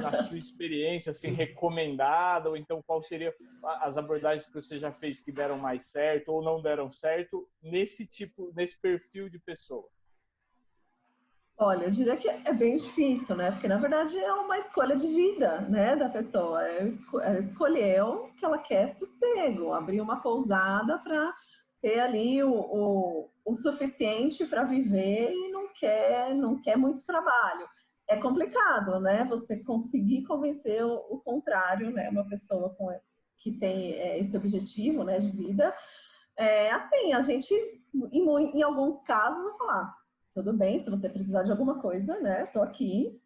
[0.00, 3.34] na sua experiência, assim, recomendada, ou então qual seria
[3.80, 8.06] as abordagens que você já fez que deram mais certo ou não deram certo nesse
[8.06, 9.88] tipo, nesse perfil de pessoa?
[11.60, 13.50] Olha, eu diria que é bem difícil, né?
[13.50, 16.62] Porque na verdade é uma escolha de vida, né, da pessoa.
[16.62, 21.34] Ela escolheu que ela quer sossego, abrir uma pousada para
[21.82, 27.66] ter ali o, o, o suficiente para viver e não quer, não quer muito trabalho
[28.08, 29.24] é complicado, né?
[29.24, 32.08] Você conseguir convencer o, o contrário, né?
[32.08, 32.88] Uma pessoa com,
[33.38, 35.74] que tem é, esse objetivo, né, de vida.
[36.36, 37.52] É, assim, a gente,
[38.12, 38.24] em,
[38.56, 39.94] em alguns casos, vai falar,
[40.38, 42.46] tudo bem, se você precisar de alguma coisa, né?
[42.46, 43.20] Tô aqui,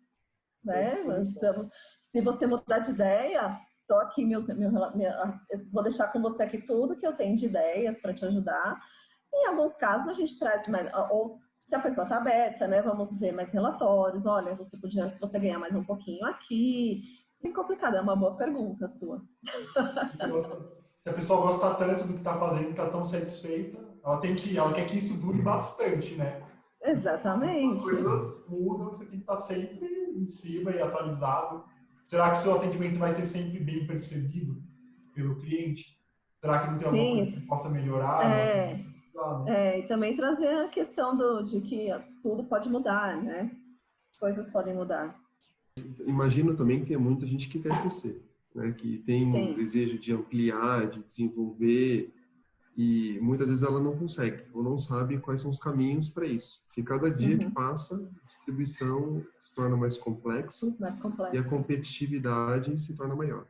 [0.65, 0.89] né?
[1.19, 1.69] Estamos,
[2.03, 4.43] se você mudar de ideia, estou aqui, meu,
[4.95, 5.13] meu,
[5.71, 8.81] vou deixar com você aqui tudo que eu tenho de ideias para te ajudar.
[9.35, 12.81] Em alguns casos, a gente traz mais, ou se a pessoa está aberta, né?
[12.81, 14.25] Vamos ver mais relatórios.
[14.25, 17.03] Olha, você podia, se você ganhar mais um pouquinho aqui.
[17.43, 19.21] Bem complicado, é uma boa pergunta sua.
[21.03, 24.57] Se a pessoa gosta tanto do que está fazendo, está tão satisfeita, ela tem que,
[24.57, 26.41] ela quer que isso dure bastante, né?
[26.85, 27.77] Exatamente.
[27.77, 31.65] As coisas mudam, você tem que estar sempre em cima e atualizado.
[32.05, 34.63] Será que seu atendimento vai ser sempre bem percebido
[35.15, 35.99] pelo cliente?
[36.41, 38.25] Será que não tem alguma coisa que possa melhorar?
[38.25, 38.87] É, né?
[39.47, 41.89] é, e também trazer a questão do, de que
[42.23, 43.51] tudo pode mudar, né?
[44.19, 45.19] Coisas podem mudar.
[46.05, 48.23] Imagino também que tem muita gente que quer crescer,
[48.55, 48.73] né?
[48.73, 49.53] Que tem Sim.
[49.53, 52.13] um desejo de ampliar, de desenvolver,
[52.77, 56.65] e muitas vezes ela não consegue ou não sabe quais são os caminhos para isso.
[56.67, 57.39] Porque cada dia uhum.
[57.39, 61.37] que passa, a distribuição se torna mais complexa, mais complexa.
[61.37, 63.47] e a competitividade se torna maior.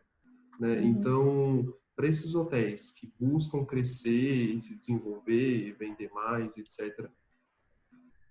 [0.59, 0.77] Né?
[0.77, 0.85] Uhum.
[0.85, 7.09] Então, para esses hotéis que buscam crescer e se desenvolver e vender mais, etc.,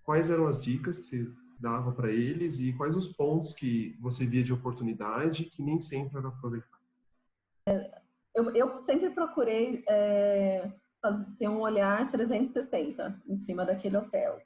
[0.04, 4.26] quais eram as dicas que você dava para eles e quais os pontos que você
[4.26, 6.82] via de oportunidade que nem sempre era aproveitado?
[7.66, 8.02] É,
[8.34, 10.70] eu, eu sempre procurei é,
[11.38, 14.40] ter um olhar 360 em cima daquele hotel.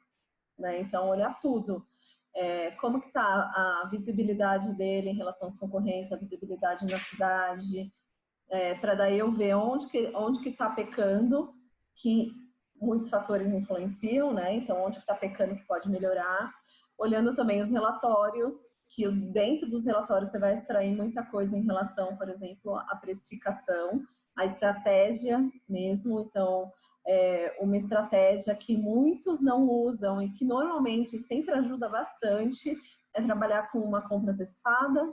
[0.58, 0.80] Né?
[0.80, 1.86] Então, olhar tudo.
[2.34, 7.92] É, como que está a visibilidade dele em relação aos concorrentes, a visibilidade na cidade,
[8.50, 11.52] é, para daí eu ver onde que onde que está pecando,
[11.94, 12.32] que
[12.80, 14.54] muitos fatores influenciam, né?
[14.54, 16.52] Então, onde que está pecando que pode melhorar.
[16.98, 18.54] Olhando também os relatórios,
[18.90, 24.02] que dentro dos relatórios você vai extrair muita coisa em relação, por exemplo, à precificação,
[24.36, 26.20] a estratégia mesmo.
[26.20, 26.70] Então,
[27.06, 32.76] é uma estratégia que muitos não usam e que normalmente sempre ajuda bastante
[33.14, 35.10] é trabalhar com uma compra antecipada,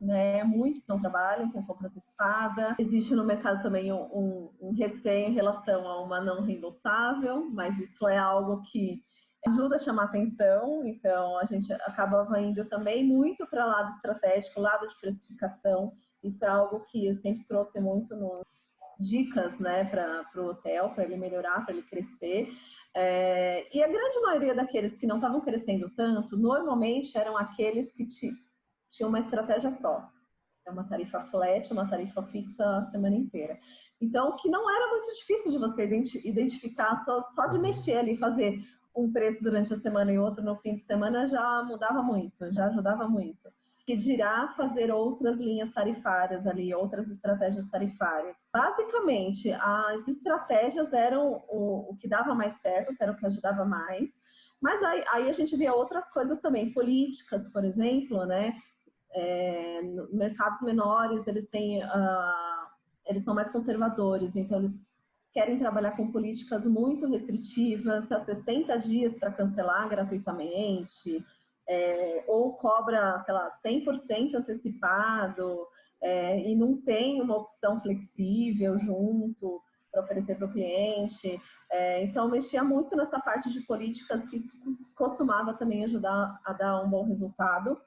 [0.00, 0.44] né?
[0.44, 2.76] Muitos não trabalham com compra antecipada.
[2.78, 8.06] Existe no mercado também um, um, receio em relação a uma não reembolsável, mas isso
[8.08, 9.02] é algo que
[9.46, 14.88] ajuda a chamar atenção, então a gente acaba indo também muito para lado estratégico, lado
[14.88, 15.92] de precificação.
[16.26, 18.42] Isso é algo que eu sempre trouxe muito nos
[18.98, 22.48] dicas né, para o hotel, para ele melhorar, para ele crescer.
[22.94, 28.06] É, e a grande maioria daqueles que não estavam crescendo tanto, normalmente eram aqueles que
[28.90, 30.08] tinham uma estratégia só.
[30.66, 33.58] É uma tarifa flat, uma tarifa fixa a semana inteira.
[34.00, 35.84] Então, que não era muito difícil de você
[36.24, 38.58] identificar, só, só de mexer ali, fazer
[38.94, 42.66] um preço durante a semana e outro no fim de semana já mudava muito, já
[42.66, 43.48] ajudava muito.
[43.86, 48.36] Que dirá fazer outras linhas tarifárias ali, outras estratégias tarifárias.
[48.52, 53.64] Basicamente, as estratégias eram o, o que dava mais certo, que era o que ajudava
[53.64, 54.10] mais.
[54.60, 58.60] Mas aí, aí a gente via outras coisas também, políticas, por exemplo, né?
[59.14, 59.80] É,
[60.12, 62.66] mercados menores, eles têm, uh,
[63.06, 64.84] eles são mais conservadores, então eles
[65.32, 71.24] querem trabalhar com políticas muito restritivas, há 60 dias para cancelar gratuitamente,
[71.68, 75.66] é, ou cobra, sei lá, 100% antecipado,
[76.00, 81.40] é, e não tem uma opção flexível junto para oferecer para o cliente.
[81.70, 84.36] É, então, mexia muito nessa parte de políticas que
[84.94, 87.80] costumava também ajudar a dar um bom resultado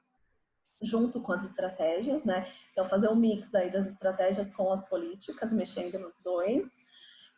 [0.82, 2.50] junto com as estratégias, né?
[2.72, 6.79] Então, fazer um mix aí das estratégias com as políticas, mexendo nos dois.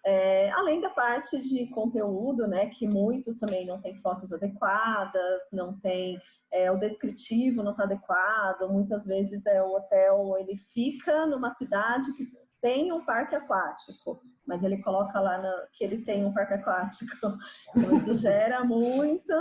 [0.04, 5.78] É, além da parte de conteúdo, né, que muitos também não têm fotos adequadas, não
[5.78, 6.20] tem
[6.52, 12.12] é, o descritivo não está adequado, muitas vezes é o hotel ele fica numa cidade
[12.12, 16.54] que tem um parque aquático, mas ele coloca lá na, que ele tem um parque
[16.54, 17.10] aquático,
[17.74, 19.34] então isso gera muito,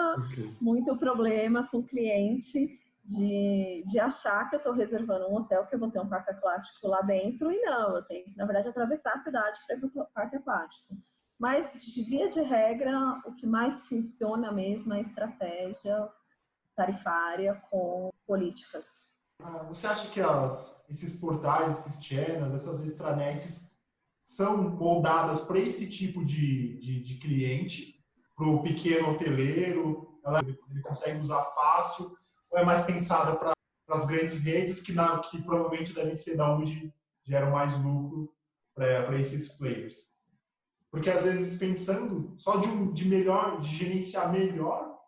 [0.60, 5.76] muito problema com o cliente de, de achar que eu estou reservando um hotel que
[5.76, 8.70] eu vou ter um parque aquático lá dentro, e não, eu tenho que, na verdade,
[8.70, 10.96] atravessar a cidade para ir para o parque aquático.
[11.40, 16.10] Mas, de via de regra, o que mais funciona mesmo é a estratégia
[16.76, 18.86] tarifária com políticas.
[19.40, 23.72] Ah, você acha que as, esses portais, esses channels, essas extranets
[24.24, 28.00] são moldadas para esse tipo de, de, de cliente,
[28.36, 32.16] para o pequeno hoteleiro, ela, ele consegue usar fácil,
[32.52, 33.54] ou é mais pensada para
[33.90, 36.94] as grandes redes que, na, que provavelmente devem ser da onde
[37.24, 38.34] geram mais lucro
[38.76, 40.12] para esses players?
[40.92, 45.00] Porque às vezes pensando só de, um, de melhor, de gerenciar melhor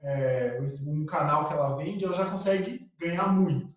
[0.00, 3.74] é, um canal que ela vende, ela já consegue ganhar muito.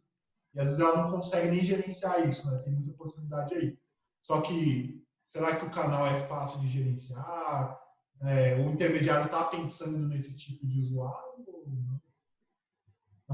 [0.53, 2.59] E às vezes ela não consegue nem gerenciar isso, né?
[2.59, 3.77] Tem muita oportunidade aí.
[4.21, 7.79] Só que será que o canal é fácil de gerenciar?
[8.21, 11.96] É, o intermediário está pensando nesse tipo de usuário ou não?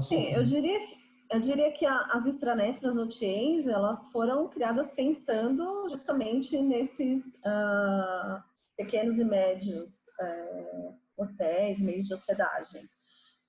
[0.00, 4.90] Sim, eu diria que eu diria que a, as extranets, as OTAs, elas foram criadas
[4.92, 8.42] pensando justamente nesses uh,
[8.76, 9.90] pequenos e médios
[10.20, 12.88] uh, hotéis, meios de hospedagem.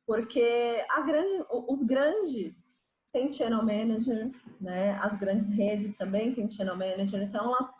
[0.08, 2.74] Porque grande, os grandes
[3.12, 4.32] têm channel manager,
[4.62, 4.98] né?
[5.02, 7.72] as grandes redes também têm channel manager, então elas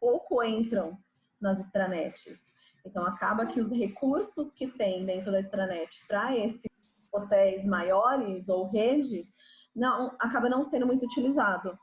[0.00, 0.98] pouco entram
[1.40, 2.46] nas extranets.
[2.84, 6.77] Então acaba que os recursos que tem dentro da extranet para esses
[7.12, 9.32] hotéis maiores ou redes,
[9.74, 11.78] não, acaba não sendo muito utilizado,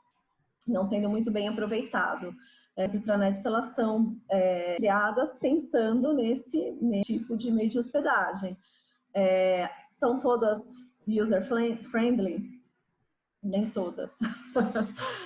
[0.66, 2.34] não sendo muito bem aproveitado.
[2.76, 8.56] Essas intranets elas são é, criadas pensando nesse, nesse, tipo de meio de hospedagem.
[9.14, 10.60] É, são todas
[11.08, 12.60] user-friendly?
[13.42, 14.12] Nem todas.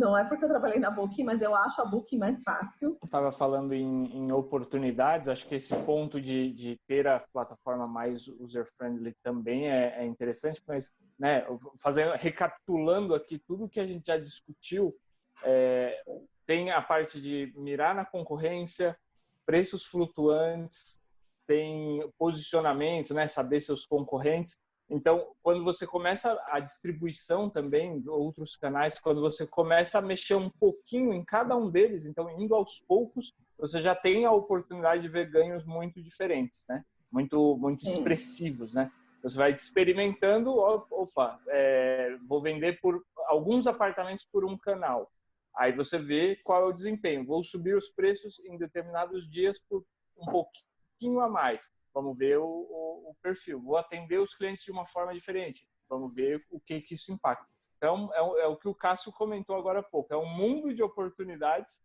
[0.00, 2.98] Não é porque eu trabalhei na Booking, mas eu acho a Booking mais fácil.
[3.04, 8.26] Estava falando em, em, oportunidades, acho que esse ponto de, de ter a plataforma mais
[8.26, 11.46] user-friendly também é, é, interessante, mas né,
[11.78, 14.96] fazendo, recapitulando aqui tudo que a gente já discutiu,
[15.44, 16.02] é,
[16.46, 18.96] tem a parte de mirar na concorrência,
[19.44, 20.98] preços flutuantes,
[21.46, 24.58] tem posicionamento, né, saber seus concorrentes,
[24.90, 30.50] então, quando você começa a distribuição também, outros canais, quando você começa a mexer um
[30.50, 35.08] pouquinho em cada um deles, então indo aos poucos, você já tem a oportunidade de
[35.08, 36.84] ver ganhos muito diferentes, né?
[37.10, 38.90] Muito, muito expressivos, né?
[39.22, 45.10] Você vai experimentando, opa, é, vou vender por alguns apartamentos por um canal.
[45.56, 47.24] Aí você vê qual é o desempenho.
[47.24, 49.84] Vou subir os preços em determinados dias por
[50.18, 51.70] um pouquinho a mais.
[51.94, 53.60] Vamos ver o, o, o, perfil.
[53.60, 55.66] Vou atender os clientes de uma forma diferente.
[55.88, 57.46] Vamos ver o que, que isso impacta.
[57.76, 60.12] Então, é, é o que o Cássio comentou agora há pouco.
[60.12, 61.80] É um mundo de oportunidades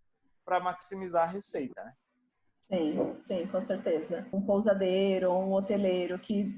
[0.46, 1.84] para maximizar a receita.
[1.84, 1.94] Né?
[2.62, 4.28] Sim, sim, com certeza.
[4.32, 6.54] Um pousadeiro ou um hoteleiro que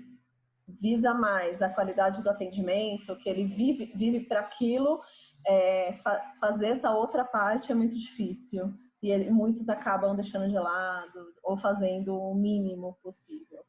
[0.68, 5.02] visa mais a qualidade do atendimento, que ele vive, vive para aquilo,
[5.48, 8.72] é, fa fazer essa outra parte é muito difícil
[9.02, 13.64] e ele, muitos acabam deixando de lado ou fazendo o mínimo possível.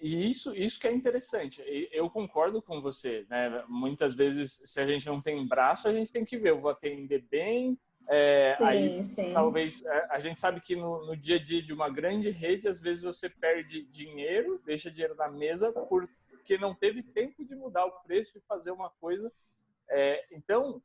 [0.00, 1.62] E isso, isso que é interessante.
[1.90, 3.64] Eu concordo com você, né?
[3.68, 6.50] Muitas vezes, se a gente não tem braço, a gente tem que ver.
[6.50, 7.78] Eu vou atender bem.
[8.10, 9.32] É, sim, aí, sim.
[9.34, 12.66] talvez é, a gente sabe que no, no, dia a dia de uma grande rede,
[12.66, 17.84] às vezes você perde dinheiro, deixa dinheiro na mesa porque não teve tempo de mudar
[17.84, 19.30] o preço e fazer uma coisa.
[19.90, 20.82] É, então,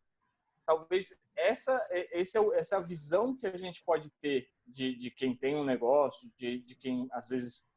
[0.66, 1.80] talvez essa,
[2.12, 6.30] esse é, essa visão que a gente pode ter de, de quem tem um negócio,
[6.38, 7.68] de, de quem às vezes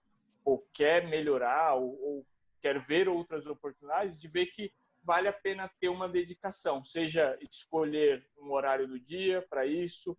[0.45, 2.27] ou quer melhorar ou, ou
[2.61, 4.73] quer ver outras oportunidades, de ver que
[5.03, 10.17] vale a pena ter uma dedicação, seja escolher um horário do dia para isso,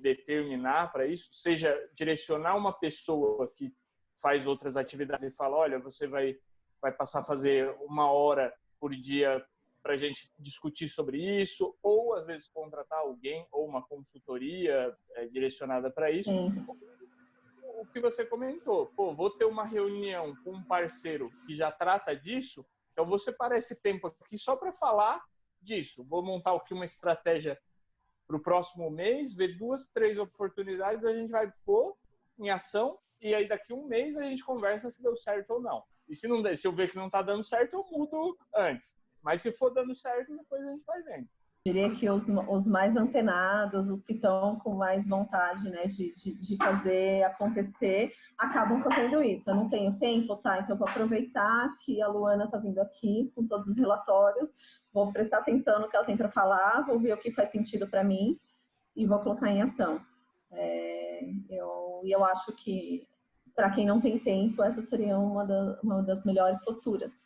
[0.00, 3.74] determinar para isso, seja direcionar uma pessoa que
[4.20, 6.38] faz outras atividades e fala, olha, você vai
[6.80, 9.42] vai passar a fazer uma hora por dia
[9.84, 15.26] para a gente discutir sobre isso, ou às vezes contratar alguém ou uma consultoria é,
[15.26, 16.30] direcionada para isso.
[16.30, 16.66] Sim.
[17.78, 22.16] O que você comentou, pô, vou ter uma reunião com um parceiro que já trata
[22.16, 25.22] disso, então você separar esse tempo aqui só para falar
[25.60, 26.02] disso.
[26.04, 27.60] Vou montar aqui uma estratégia
[28.26, 31.94] para o próximo mês, ver duas, três oportunidades, a gente vai pôr
[32.38, 35.84] em ação e aí daqui um mês a gente conversa se deu certo ou não.
[36.08, 39.03] E se não se eu ver que não está dando certo, eu mudo antes.
[39.24, 41.26] Mas se for dando certo, depois a gente vai vendo.
[41.66, 46.34] Diria que os, os mais antenados, os que estão com mais vontade né, de, de,
[46.38, 49.48] de, fazer acontecer, acabam fazendo isso.
[49.48, 50.60] Eu não tenho tempo, tá?
[50.60, 54.52] Então, vou aproveitar que a Luana está vindo aqui com todos os relatórios,
[54.92, 57.88] vou prestar atenção no que ela tem para falar, vou ver o que faz sentido
[57.88, 58.38] para mim
[58.94, 60.04] e vou colocar em ação.
[60.52, 63.08] É, eu, eu acho que,
[63.56, 67.23] para quem não tem tempo, essa seria uma, da, uma das melhores posturas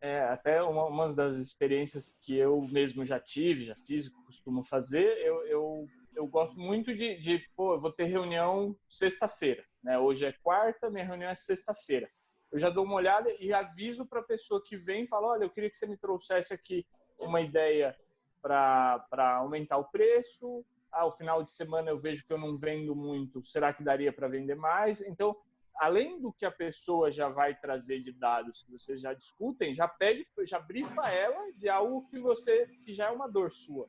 [0.00, 5.18] é, até uma, uma, das experiências que eu mesmo já tive, já fiz, costumo fazer,
[5.18, 9.98] eu, eu, eu gosto muito de, de, pô, eu vou ter reunião sexta-feira, né?
[9.98, 12.10] Hoje é quarta, minha reunião é sexta-feira.
[12.50, 15.44] Eu já dou uma olhada e aviso para a pessoa que vem e falo, olha,
[15.44, 16.84] eu queria que você me trouxesse aqui
[17.18, 17.96] uma ideia
[18.42, 20.64] para aumentar o preço.
[20.90, 24.12] Ah, ao final de semana eu vejo que eu não vendo muito, será que daria
[24.12, 25.00] para vender mais?
[25.00, 25.36] Então,
[25.76, 29.88] além do que a pessoa já vai trazer de dados que vocês já discutem, já
[29.88, 33.88] pede, já brifa ela de algo que você que já é uma dor sua.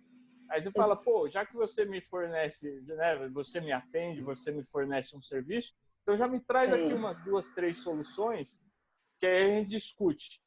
[0.49, 4.63] Aí você fala, pô, já que você me fornece, né, você me atende, você me
[4.65, 5.73] fornece um serviço,
[6.03, 8.61] então já me traz aqui umas duas, três soluções
[9.17, 10.41] que aí a gente discute.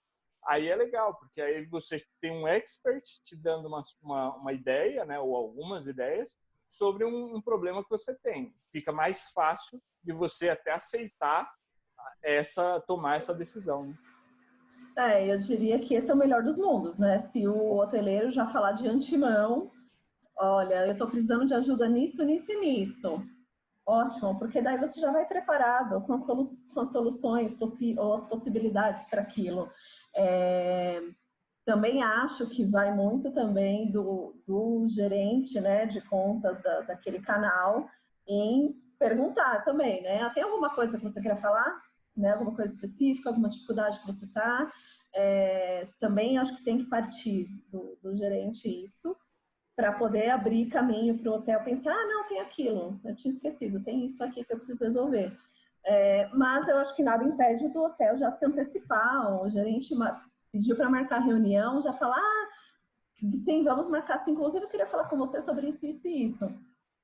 [0.46, 5.04] Aí é legal, porque aí você tem um expert te dando uma, uma, uma ideia,
[5.06, 8.54] né, ou algumas ideias, sobre um, um problema que você tem.
[8.70, 11.50] Fica mais fácil de você até aceitar
[12.22, 13.86] essa tomar essa decisão.
[13.86, 13.94] Né?
[14.96, 17.18] É, eu diria que esse é o melhor dos mundos, né?
[17.18, 19.70] Se o hoteleiro já falar de antemão,
[20.36, 23.22] olha, eu estou precisando de ajuda nisso, nisso e nisso.
[23.86, 26.42] Ótimo, porque daí você já vai preparado com as, solu
[26.72, 27.56] com as soluções
[27.98, 29.70] ou as possibilidades para aquilo.
[30.16, 31.02] É,
[31.66, 37.88] também acho que vai muito também do, do gerente né, de contas da, daquele canal
[38.26, 40.28] em perguntar também, né?
[40.34, 41.82] Tem alguma coisa que você quer falar?
[42.16, 42.32] Né?
[42.32, 44.72] Alguma coisa específica, alguma dificuldade que você está?
[45.14, 49.16] É, também acho que tem que partir do, do gerente isso
[49.76, 53.82] para poder abrir caminho para o hotel pensar, ah, não, tem aquilo, eu tinha esquecido,
[53.82, 55.36] tem isso aqui que eu preciso resolver.
[55.84, 59.94] É, mas eu acho que nada impede do hotel já se antecipar, o gerente
[60.52, 62.48] pediu para marcar reunião, já falar, ah,
[63.44, 66.48] sim, vamos marcar sim, inclusive eu queria falar com você sobre isso, isso e isso.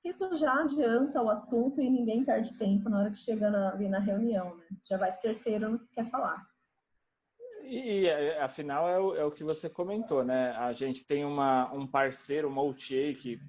[0.05, 3.89] Isso já adianta o assunto e ninguém perde tempo na hora que chega na, ali
[3.89, 4.65] na reunião, né?
[4.89, 6.49] Já vai certeiro no que quer falar.
[7.63, 10.53] E, é, afinal é o, é o, que você comentou, né?
[10.53, 13.41] A gente tem uma, um parceiro, uma OTA, que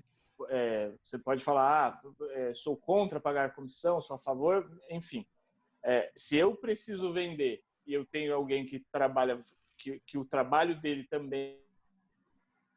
[0.49, 5.25] é, você pode falar, ah, é, sou contra pagar comissão, sou a favor, enfim.
[5.83, 9.41] É, se eu preciso vender e eu tenho alguém que trabalha,
[9.77, 11.59] que, que o trabalho dele também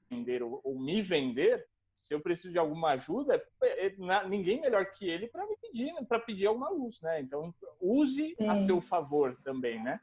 [0.08, 3.94] vender ou, ou, me vender, se eu preciso de alguma ajuda, é,
[4.28, 6.04] ninguém melhor que ele para me pedir, né?
[6.06, 7.20] para pedir alguma luz, né?
[7.20, 8.48] Então use Sim.
[8.48, 10.00] a seu favor também, né?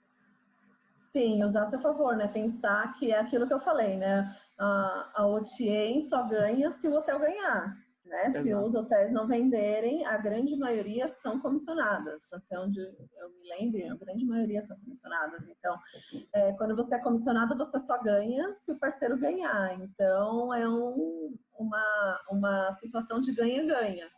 [1.11, 2.27] Sim, usar a seu favor, né?
[2.27, 4.35] Pensar que é aquilo que eu falei, né?
[4.57, 7.77] A, a OTA só ganha se o hotel ganhar.
[8.11, 8.41] Né?
[8.41, 12.21] Se os hotéis não venderem, a grande maioria são comissionadas.
[12.33, 15.47] Até onde eu me lembro, a grande maioria são comissionadas.
[15.47, 15.77] Então,
[16.33, 19.81] é, quando você é comissionado, você só ganha se o parceiro ganhar.
[19.81, 24.09] Então, é um, uma, uma situação de ganha-ganha.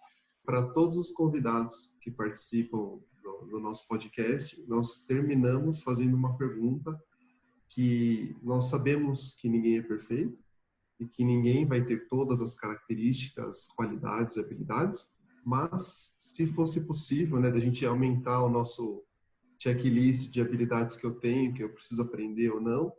[0.43, 2.99] Para todos os convidados que participam
[3.47, 6.99] no nosso podcast, nós terminamos fazendo uma pergunta
[7.69, 10.43] que nós sabemos que ninguém é perfeito
[11.03, 17.51] e que ninguém vai ter todas as características, qualidades, habilidades, mas se fosse possível, né,
[17.51, 19.03] da gente aumentar o nosso
[19.61, 22.93] checklist de habilidades que eu tenho, que eu preciso aprender ou não,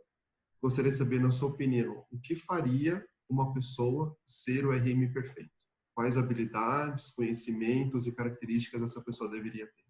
[0.61, 5.51] gostaria de saber, na sua opinião, o que faria uma pessoa ser o RM perfeito?
[5.93, 9.85] Quais habilidades, conhecimentos e características essa pessoa deveria ter?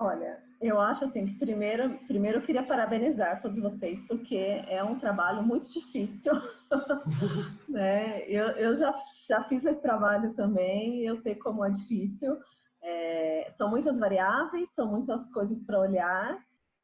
[0.00, 5.42] Olha, eu acho assim, primeiro, primeiro eu queria parabenizar todos vocês, porque é um trabalho
[5.42, 6.32] muito difícil,
[7.68, 8.22] né?
[8.28, 8.94] Eu, eu já,
[9.28, 12.36] já fiz esse trabalho também, eu sei como é difícil.
[12.82, 16.38] É, são muitas variáveis, são muitas coisas para olhar,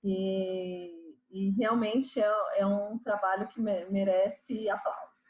[0.04, 5.24] e, e realmente é, é, um trabalho que merece aplausos.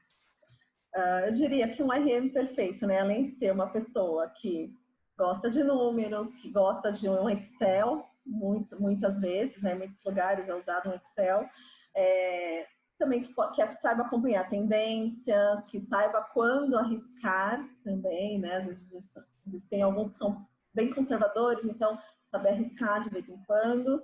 [0.94, 3.00] Uh, eu diria que um RM perfeito, né?
[3.00, 4.72] Além de ser uma pessoa que
[5.16, 10.54] gosta de números, que gosta de um Excel, muito, muitas vezes, né, muitos lugares é
[10.54, 11.48] usado um Excel,
[11.96, 12.66] é,
[12.98, 19.14] também que, que, saiba acompanhar tendências, que saiba quando arriscar também, né, às vezes
[19.46, 21.98] existem alguns que são bem conservadores, então
[22.30, 24.02] saber arriscar de vez em quando.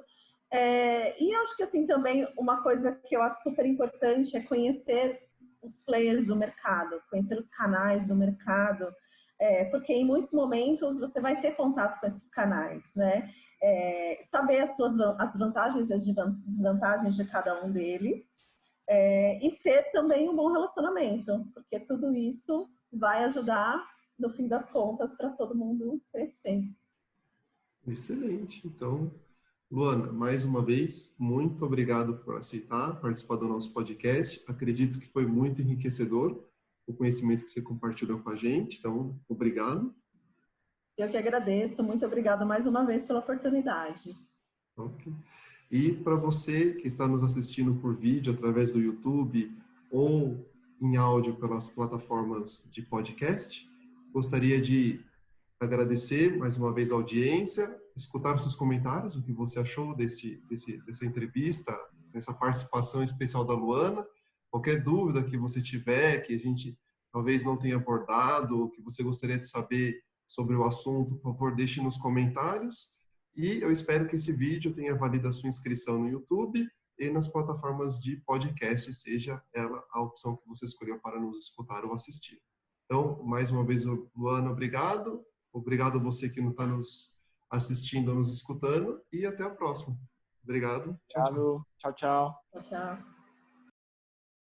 [0.53, 5.21] É, e acho que assim também uma coisa que eu acho super importante é conhecer
[5.63, 8.93] os players do mercado, conhecer os canais do mercado,
[9.41, 13.33] é, porque em muitos momentos você vai ter contato com esses canais, né?
[13.63, 16.05] É, saber as suas as vantagens e as
[16.47, 18.25] desvantagens de cada um deles
[18.89, 23.87] é, e ter também um bom relacionamento, porque tudo isso vai ajudar
[24.19, 26.65] no fim das contas para todo mundo crescer.
[27.87, 28.67] Excelente.
[28.67, 29.11] Então,
[29.71, 34.43] Luana, mais uma vez, muito obrigado por aceitar participar do nosso podcast.
[34.49, 36.50] Acredito que foi muito enriquecedor
[36.91, 38.79] o conhecimento que você compartilhou com a gente.
[38.79, 39.95] Então, obrigado.
[40.97, 41.83] Eu que agradeço.
[41.83, 44.15] Muito obrigada mais uma vez pela oportunidade.
[45.71, 49.57] E para você que está nos assistindo por vídeo através do YouTube
[49.91, 50.47] ou
[50.81, 53.69] em áudio pelas plataformas de podcast,
[54.13, 55.01] gostaria de
[55.61, 60.79] agradecer mais uma vez a audiência, escutar seus comentários, o que você achou desse, desse,
[60.79, 61.79] dessa entrevista,
[62.13, 64.07] dessa participação especial da Luana.
[64.51, 66.79] Qualquer dúvida que você tiver, que a gente
[67.13, 71.55] talvez não tenha abordado, ou que você gostaria de saber sobre o assunto, por favor,
[71.55, 72.93] deixe nos comentários.
[73.35, 77.29] E eu espero que esse vídeo tenha valido a sua inscrição no YouTube e nas
[77.29, 82.41] plataformas de podcast, seja ela a opção que você escolheu para nos escutar ou assistir.
[82.85, 83.85] Então, mais uma vez,
[84.17, 85.25] Luana, obrigado.
[85.53, 87.17] Obrigado a você que não está nos
[87.51, 89.01] assistindo ou nos escutando.
[89.13, 89.97] E até a próxima.
[90.43, 90.99] Obrigado.
[91.09, 91.67] Tchau, tchau.
[91.79, 92.35] Tchau, tchau.
[92.53, 93.20] tchau, tchau.